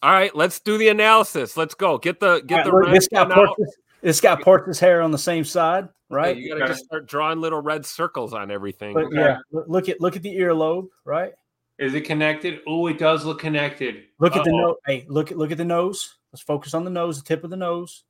[0.01, 0.35] all right.
[0.35, 1.55] Let's do the analysis.
[1.57, 1.97] Let's go.
[1.97, 3.35] Get the get the All right, look, red this guy pen out.
[3.35, 6.35] parts his, this guy parts his hair on the same side, right?
[6.35, 8.93] You gotta just start drawing little red circles on everything.
[8.93, 11.33] But yeah, look- look at look at the earlobe, right?
[11.77, 12.61] Is it connected?
[12.67, 14.03] Oh, it does look connected.
[14.19, 14.75] Look at the nose.
[14.85, 16.15] Hey, look at look at the nose.
[16.31, 18.03] Let's focus on the nose, the tip of the nose.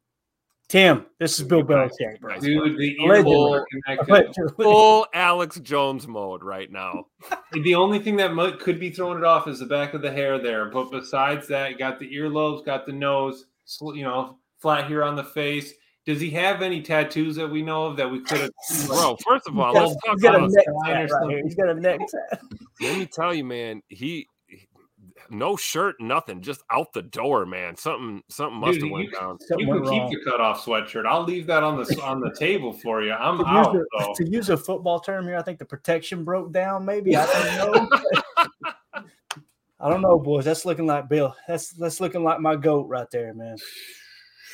[0.68, 2.40] Tim, this is Bill Belichick, bro.
[2.40, 3.32] Dude, the ear Allegedly.
[3.32, 4.12] holes are connected.
[4.12, 4.64] Allegedly.
[4.64, 7.06] Full Alex Jones mode right now.
[7.64, 10.12] The only thing that might, could be throwing it off is the back of the
[10.12, 10.66] hair there.
[10.66, 13.46] But besides that, got the earlobes, got the nose,
[13.82, 15.74] you know, flat here on the face.
[16.06, 18.52] Does he have any tattoos that we know of that we could have?
[18.88, 21.30] Bro, first of all, He's got, let's talk he's got a neck Line tat right
[21.30, 21.42] here.
[21.44, 22.42] He's got a neck tat.
[22.82, 24.28] Let me tell you, man, he
[25.30, 27.76] no shirt, nothing, just out the door, man.
[27.76, 29.38] Something something must Dude, have you, went down.
[29.58, 30.10] you can went keep wrong.
[30.12, 31.06] the cutoff sweatshirt.
[31.06, 33.14] I'll leave that on the on the table for you.
[33.14, 36.24] I'm To out use, a, to use a football term here, I think the protection
[36.24, 36.86] broke down.
[36.86, 37.90] Maybe I don't know.
[39.80, 40.46] I don't know, boys.
[40.46, 41.36] That's looking like Bill.
[41.48, 43.58] That's that's looking like my goat right there, man.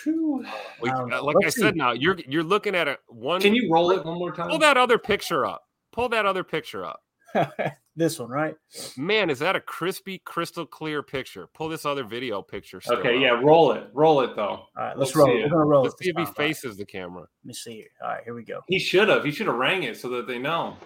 [0.04, 0.44] Whew.
[0.92, 1.78] Um, like let's I said, see.
[1.78, 3.40] now you're you're looking at a one.
[3.40, 4.50] Can you roll it one more time?
[4.50, 5.64] pull that other picture up?
[5.92, 7.02] Pull that other picture up.
[7.96, 8.56] this one, right?
[8.98, 11.48] Man, is that a crispy, crystal clear picture?
[11.54, 12.82] Pull this other video picture.
[12.90, 13.22] Okay, up.
[13.22, 13.90] yeah, roll it.
[13.94, 14.44] Roll it though.
[14.48, 15.30] All right, Let's let's, roll.
[15.30, 15.40] it.
[15.40, 15.44] it.
[15.44, 16.36] We're gonna roll Let's see if he this time.
[16.38, 17.22] All right, faces the camera.
[17.22, 17.88] Let me see here.
[18.02, 18.62] All right, here we go.
[18.68, 19.24] He should have.
[19.24, 20.78] He should have rang it so that they know.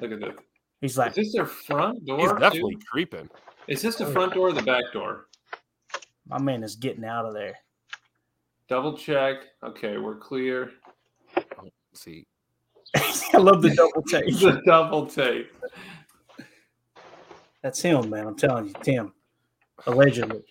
[0.00, 0.36] Look at this.
[0.80, 2.18] He's like, Is like, this their front door?
[2.20, 2.38] He's too?
[2.38, 3.28] definitely creeping.
[3.66, 5.26] Is this the front door or the back door?
[6.26, 7.56] my man is getting out of there.
[8.68, 9.36] Double check.
[9.64, 10.70] Okay, we're clear.
[11.34, 12.26] Let's see,
[13.34, 14.26] I love the double take.
[14.38, 15.52] the double take.
[17.62, 18.26] That's him, man.
[18.26, 19.12] I'm telling you, Tim.
[19.86, 20.42] Allegedly.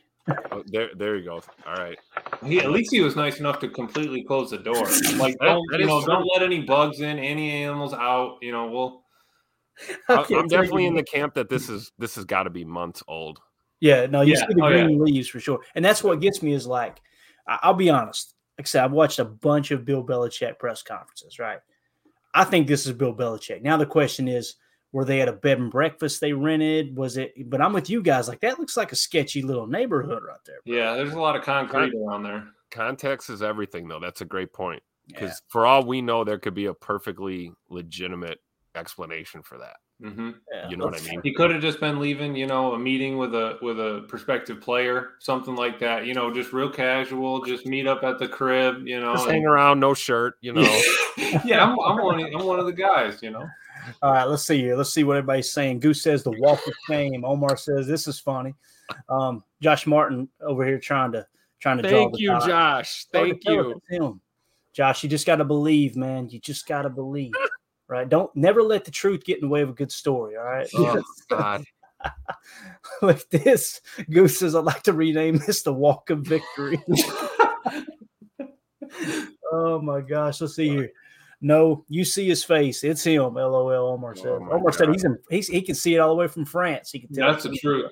[0.52, 1.42] oh, there, there you go.
[1.66, 1.98] All right.
[2.46, 4.76] He, at least he was nice enough to completely close the door.
[5.18, 6.14] Like, don't, that you know, true.
[6.14, 8.38] don't let any bugs in, any animals out.
[8.42, 9.04] You know, we'll.
[10.10, 10.90] I- I can't I'm definitely you.
[10.90, 13.40] in the camp that this is this has got to be months old.
[13.80, 14.84] Yeah, no, you Yeah, see the oh, yeah.
[14.84, 15.60] green leaves for sure.
[15.76, 17.00] And that's what gets me is like,
[17.48, 18.34] I- I'll be honest.
[18.58, 21.60] Like I said, I've watched a bunch of Bill Belichick press conferences, right?
[22.38, 23.64] I think this is Bill Belichick.
[23.64, 24.56] Now the question is,
[24.92, 26.96] were they at a bed and breakfast they rented?
[26.96, 27.34] Was it?
[27.50, 28.28] But I'm with you guys.
[28.28, 30.60] Like that looks like a sketchy little neighborhood right there.
[30.64, 32.48] Yeah, there's a lot of concrete around there.
[32.70, 34.00] Context is everything, though.
[34.00, 34.84] That's a great point.
[35.08, 35.22] Yeah.
[35.22, 38.40] Because for all we know, there could be a perfectly legitimate
[38.76, 39.78] explanation for that.
[40.02, 41.22] Hmm Yeah, You know what I mean?
[41.24, 44.62] He could have just been leaving, you know, a meeting with a with a prospective
[44.62, 46.06] player, something like that.
[46.06, 48.88] You know, just real casual, just meet up at the crib.
[48.88, 50.36] You know, Just and- hang around, no shirt.
[50.42, 50.82] You know.
[51.46, 52.20] yeah, I'm, I'm one.
[52.20, 53.22] Of, I'm one of the guys.
[53.22, 53.48] You know.
[54.02, 54.76] All right, let's see here.
[54.76, 55.80] Let's see what everybody's saying.
[55.80, 57.24] Goose says the walk of shame.
[57.24, 58.54] Omar says this is funny.
[59.10, 61.26] Um, Josh Martin over here trying to
[61.60, 62.48] trying to Thank the you, dot.
[62.48, 63.06] Josh.
[63.12, 63.82] Thank you.
[63.90, 64.18] it's.
[64.74, 66.30] Josh, you just got to believe, man.
[66.30, 67.34] You just got to believe,
[67.88, 68.08] right?
[68.08, 70.38] Don't never let the truth get in the way of a good story.
[70.38, 70.70] All right.
[70.76, 71.64] Oh God.
[73.02, 73.82] Look this.
[74.10, 76.82] Goose says, I'd like to rename this the Walk of Victory.
[79.52, 80.42] oh my gosh.
[80.42, 80.92] Let's see here.
[81.40, 82.84] No, you see his face.
[82.84, 83.36] It's him.
[83.36, 83.72] LOL.
[83.72, 84.28] Omar said.
[84.28, 85.18] Oh Omar said he's in.
[85.30, 86.92] He's, he can see it all the way from France.
[86.92, 87.32] He can tell.
[87.32, 87.92] That's the truth.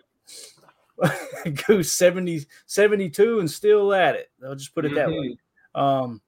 [1.68, 4.32] Goose 70, 72 and still at it.
[4.44, 5.38] I'll just put it that way.
[5.76, 5.80] Mhm.
[5.80, 6.22] Um,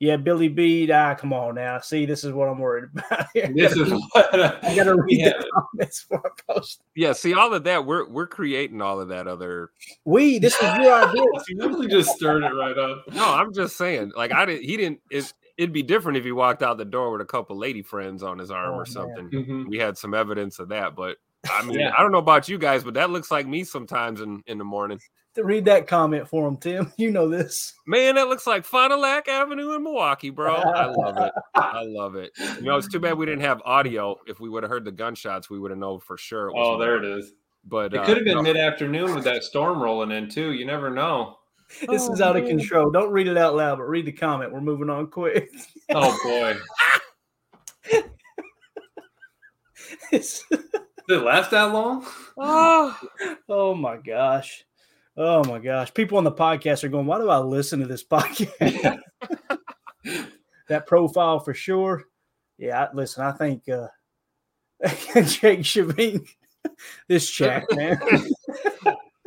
[0.00, 0.90] yeah, Billy B.
[0.90, 1.78] Ah, come on now.
[1.78, 3.26] See, this is what I'm worried about.
[3.54, 4.34] This is what
[4.64, 5.32] I gotta read Yeah.
[5.38, 6.82] the comments for I post.
[6.96, 7.84] Yeah, see all of that.
[7.86, 9.70] We're we're creating all of that other.
[10.04, 11.22] We, this is your idea.
[11.48, 13.04] You really just stirred it right up.
[13.12, 14.12] No, I'm just saying.
[14.16, 14.64] Like I didn't.
[14.64, 15.00] He didn't.
[15.10, 18.22] It, it'd be different if he walked out the door with a couple lady friends
[18.22, 18.86] on his arm Oh, or man.
[18.86, 19.28] something.
[19.30, 19.68] Mhm.
[19.68, 21.18] We had some evidence of that, but
[21.50, 21.92] I mean, Yeah.
[21.96, 24.64] I don't know about you guys, but that looks like me sometimes in in the
[24.64, 24.98] morning.
[25.36, 26.92] To read that comment for him, Tim.
[26.98, 27.74] You know this.
[27.86, 30.54] Man, that looks like Fond du Lac Avenue in Milwaukee, bro.
[30.56, 31.32] I love it.
[31.54, 32.32] I love it.
[32.56, 34.16] You know, it's too bad we didn't have audio.
[34.26, 36.48] If we would have heard the gunshots, we would have known for sure.
[36.48, 37.32] It was Oh, there it is.
[37.64, 38.42] But It uh, could have been no.
[38.42, 40.52] mid afternoon with that storm rolling in too.
[40.52, 41.36] You never know.
[41.88, 42.90] This is out of control.
[42.90, 44.52] Don't read it out loud, but read the comment.
[44.52, 45.48] We're moving on quick.
[45.92, 46.56] Oh boy.
[50.12, 50.60] It's- Did
[51.08, 52.06] it last that long?
[52.38, 52.98] oh,
[53.48, 54.64] oh my gosh.
[55.22, 55.92] Oh my gosh.
[55.92, 58.98] People on the podcast are going, why do I listen to this podcast?
[60.68, 62.04] that profile for sure.
[62.56, 63.88] Yeah, I- listen, I think uh
[65.24, 66.20] Jake should be
[67.06, 68.00] this chat, man.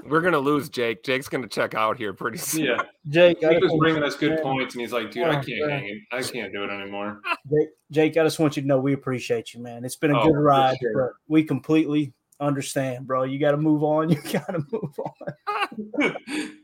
[0.05, 1.03] We're gonna lose Jake.
[1.03, 2.65] Jake's gonna check out here pretty soon.
[2.65, 2.81] Yeah.
[3.07, 4.41] Jake, He was bringing us good man.
[4.41, 5.97] points, and he's like, "Dude, I Oh, can't hang it.
[6.11, 9.53] I can't do it anymore." Jake, Jake, I just want you to know we appreciate
[9.53, 9.85] you, man.
[9.85, 10.91] It's been a Oh, good ride, sure.
[10.93, 12.13] but we completely
[12.43, 13.23] understand, bro.
[13.23, 14.09] You got to move on.
[14.11, 16.15] You got to move on.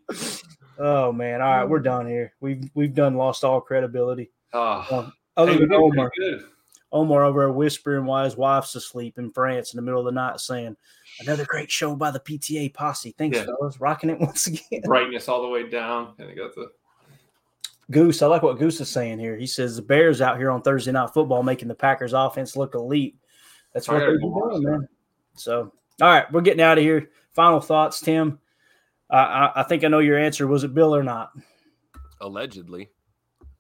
[0.82, 2.34] Oh man, all right, we're done here.
[2.40, 4.32] We've we've done lost all credibility.
[4.54, 6.10] Oh, Um, other than Omar.
[6.94, 10.14] Omar over there whispering while his wife's asleep in France in the middle of the
[10.14, 10.78] night, saying,
[11.20, 13.14] "Another great show by the PTA posse.
[13.18, 13.44] Thanks, Yeah.
[13.44, 16.72] fellas, rocking it once again." Brightness all the way down, and I got the
[17.92, 19.36] Goose, I like what Goose is saying here.
[19.36, 22.74] He says the Bears out here on Thursday night football making the Packers offense look
[22.74, 23.18] elite.
[23.74, 24.88] That's what they're doing, man.
[25.40, 25.72] So,
[26.02, 27.10] all right, we're getting out of here.
[27.34, 28.40] Final thoughts, Tim.
[29.10, 30.46] I, I, I think I know your answer.
[30.48, 31.32] Was it Bill or not?
[32.22, 32.90] Allegedly.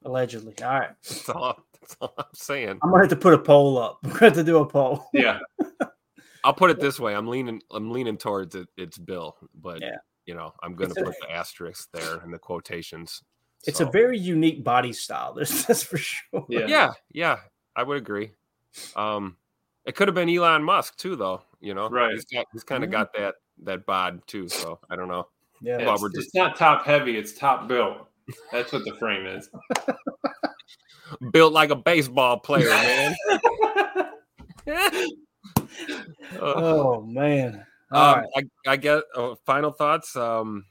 [0.05, 0.53] Allegedly.
[0.63, 0.89] All right.
[1.07, 2.79] That's all, that's all I'm saying.
[2.83, 3.99] I'm gonna have to put a poll up.
[4.03, 5.05] We're gonna have to do a poll.
[5.13, 5.39] yeah.
[6.43, 8.67] I'll put it this way: I'm leaning, I'm leaning towards it.
[8.77, 9.97] It's Bill, but Yeah.
[10.25, 13.23] you know, I'm going It's to a- put the asterisk there in the quotations.
[13.65, 15.33] It's So, a very unique body style.
[15.33, 16.45] That's, that's for sure.
[16.47, 16.67] Yeah.
[16.67, 17.37] yeah, yeah,
[17.75, 18.31] I would agree.
[18.95, 19.35] Um,
[19.85, 21.41] it could have been Elon Musk too, though.
[21.59, 22.13] You know, Right.
[22.13, 24.47] He's, got, he's kind of got that that bod too.
[24.47, 25.27] So I don't know.
[25.61, 25.79] Yeah.
[25.79, 28.07] Yeah, it's, we're it's not top heavy; it's top built.
[28.51, 29.49] That's what the frame is.
[31.31, 33.15] Built like a baseball player, man.
[36.39, 37.65] Uh, Oh man.
[37.91, 38.47] All um, right.
[38.67, 40.15] I, I get uh, final thoughts.
[40.15, 40.65] Um,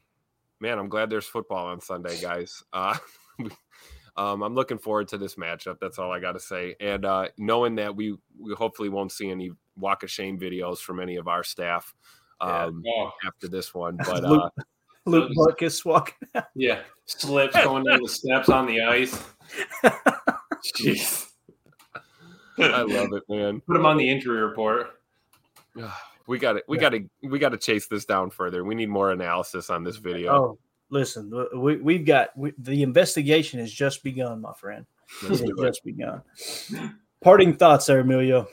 [0.60, 2.62] man, I'm glad there's football on Sunday, guys.
[2.72, 2.96] Uh,
[4.16, 5.78] um, I'm looking forward to this matchup.
[5.80, 6.76] That's all I got to say.
[6.80, 11.00] And uh, knowing that we we hopefully won't see any walk of shame videos from
[11.00, 11.94] any of our staff
[12.40, 14.52] um, Oh, after this one, but uh, Luke,
[15.06, 16.28] Luke Buckus walking.
[16.54, 16.80] yeah.
[17.06, 19.22] Slips going down the steps on the ice.
[20.76, 21.26] Jeez.
[22.58, 23.60] I love it, man.
[23.60, 25.00] Put him on the injury report.
[26.26, 28.62] We got to we got to we got to chase this down further.
[28.62, 30.30] We need more analysis on this video.
[30.30, 30.58] Oh,
[30.90, 34.84] listen, we, we've got we, the investigation has just begun, my friend.
[35.22, 35.50] It has it.
[35.58, 36.20] just begun.
[37.22, 38.46] Parting thoughts there, Emilio.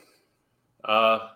[0.86, 1.28] Uh,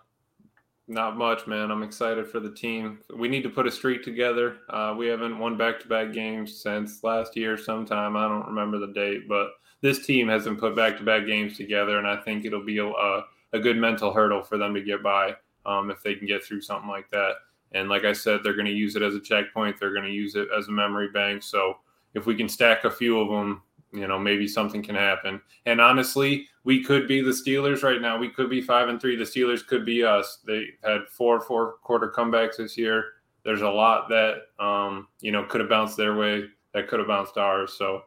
[0.86, 1.70] not much, man.
[1.70, 3.00] I'm excited for the team.
[3.16, 4.58] We need to put a streak together.
[4.68, 8.16] Uh, we haven't won back-to-back games since last year sometime.
[8.16, 9.50] I don't remember the date, but
[9.82, 13.76] this team hasn't put back-to-back games together, and I think it'll be a, a good
[13.76, 15.34] mental hurdle for them to get by
[15.66, 17.34] um, if they can get through something like that.
[17.72, 19.78] And like I said, they're going to use it as a checkpoint.
[19.78, 21.42] They're going to use it as a memory bank.
[21.42, 21.78] So
[22.14, 23.62] if we can stack a few of them,
[23.92, 25.40] you know, maybe something can happen.
[25.66, 28.18] And honestly, we could be the Steelers right now.
[28.18, 29.16] We could be five and three.
[29.16, 30.38] The Steelers could be us.
[30.46, 33.04] They had four four quarter comebacks this year.
[33.44, 36.44] There's a lot that um, you know could have bounced their way.
[36.74, 37.74] That could have bounced ours.
[37.76, 38.02] So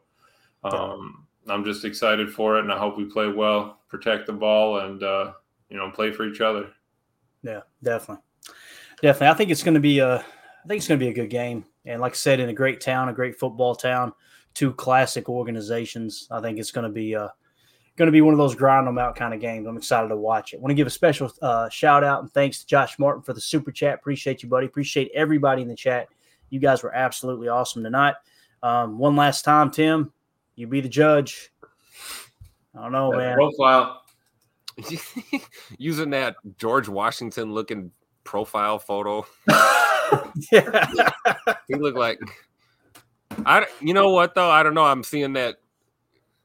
[0.63, 4.79] um, I'm just excited for it, and I hope we play well, protect the ball,
[4.79, 5.33] and uh,
[5.69, 6.69] you know play for each other.
[7.41, 8.23] Yeah, definitely,
[9.01, 9.27] definitely.
[9.27, 11.29] I think it's going to be a, I think it's going to be a good
[11.29, 11.65] game.
[11.85, 14.13] And like I said, in a great town, a great football town,
[14.53, 16.27] two classic organizations.
[16.31, 17.29] I think it's going to be uh
[17.95, 19.67] going to be one of those grind them out kind of games.
[19.67, 20.59] I'm excited to watch it.
[20.59, 23.41] want to give a special uh, shout out and thanks to Josh Martin for the
[23.41, 23.95] super chat.
[23.95, 24.65] Appreciate you, buddy.
[24.65, 26.07] Appreciate everybody in the chat.
[26.49, 28.15] You guys were absolutely awesome tonight.
[28.63, 30.11] Um, one last time, Tim,
[30.55, 31.51] you be the judge.
[32.75, 33.35] I don't know, That man.
[33.35, 34.01] Profile.
[35.77, 37.91] Using that George Washington looking
[38.23, 39.25] profile photo.
[40.51, 41.09] yeah.
[41.67, 42.19] He looked like
[43.45, 43.67] I.
[43.81, 44.49] You know what though?
[44.49, 44.83] I don't know.
[44.83, 45.57] I'm seeing that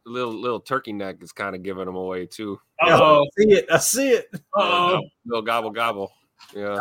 [0.05, 2.59] little little turkey neck is kind of giving them away too.
[2.81, 3.67] I Oh, see it.
[3.71, 4.29] I see it.
[4.57, 6.13] oh, Little gobble gobble.
[6.55, 6.79] Yeah.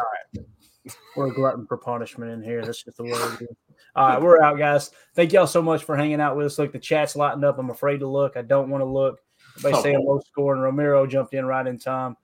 [1.16, 2.64] We're a glutton for punishment in here.
[2.64, 3.48] That's just the way it is.
[3.96, 4.92] All right, we're out, guys.
[5.16, 6.60] Thank y'all so much for hanging out with us.
[6.60, 7.58] Look, the chat's lighting up.
[7.58, 8.38] I'm afraid to look.
[8.38, 9.20] I don't want to look.
[9.58, 12.16] Everybody saying low score, and Romero jumped in right in time.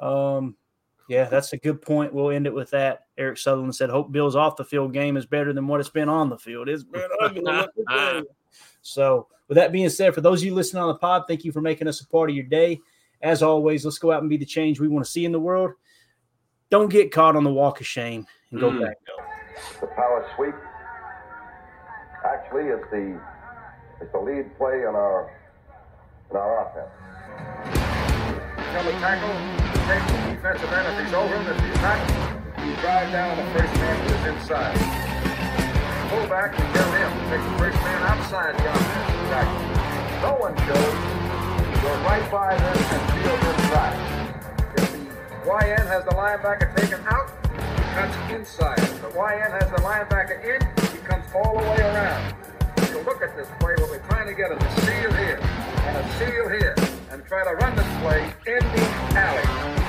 [0.00, 0.56] Um,
[1.08, 2.12] yeah, that's a good point.
[2.12, 3.06] We'll end it with that.
[3.16, 6.08] Eric Sutherland said, "Hope Bill's off the field game is better than what it's been
[6.08, 6.68] on the field.
[6.68, 8.24] It's been ugly."
[8.82, 11.52] so, with that being said, for those of you listening on the pod, thank you
[11.52, 12.78] for making us a part of your day.
[13.22, 15.40] As always, let's go out and be the change we want to see in the
[15.40, 15.72] world.
[16.70, 18.82] Don't get caught on the walk of shame and go Mm.
[18.82, 18.96] back.
[19.80, 20.54] The power sweep
[22.24, 23.20] actually is the
[24.04, 25.32] is the lead play in our
[26.30, 26.92] in our offense.
[27.74, 29.34] Come a tackle,
[29.88, 31.46] take the defensive end if he's over him.
[31.50, 31.98] If he's not,
[32.62, 34.78] you drive down the first man to his inside.
[36.14, 37.10] Pull back and get him.
[37.26, 39.66] Take the first man outside the offensive tackle.
[40.22, 40.94] No one shows.
[41.82, 43.98] Go right by them and field inside.
[44.78, 44.98] If the
[45.42, 47.34] YN has the linebacker taken out,
[47.74, 48.78] he cuts inside.
[48.78, 50.62] If the YN has the linebacker in,
[50.94, 52.34] he comes all the way around.
[52.92, 53.74] So look at this play.
[53.78, 56.76] What we're trying to get is a seal here and a seal here
[57.10, 59.87] and try to run this play in the alley.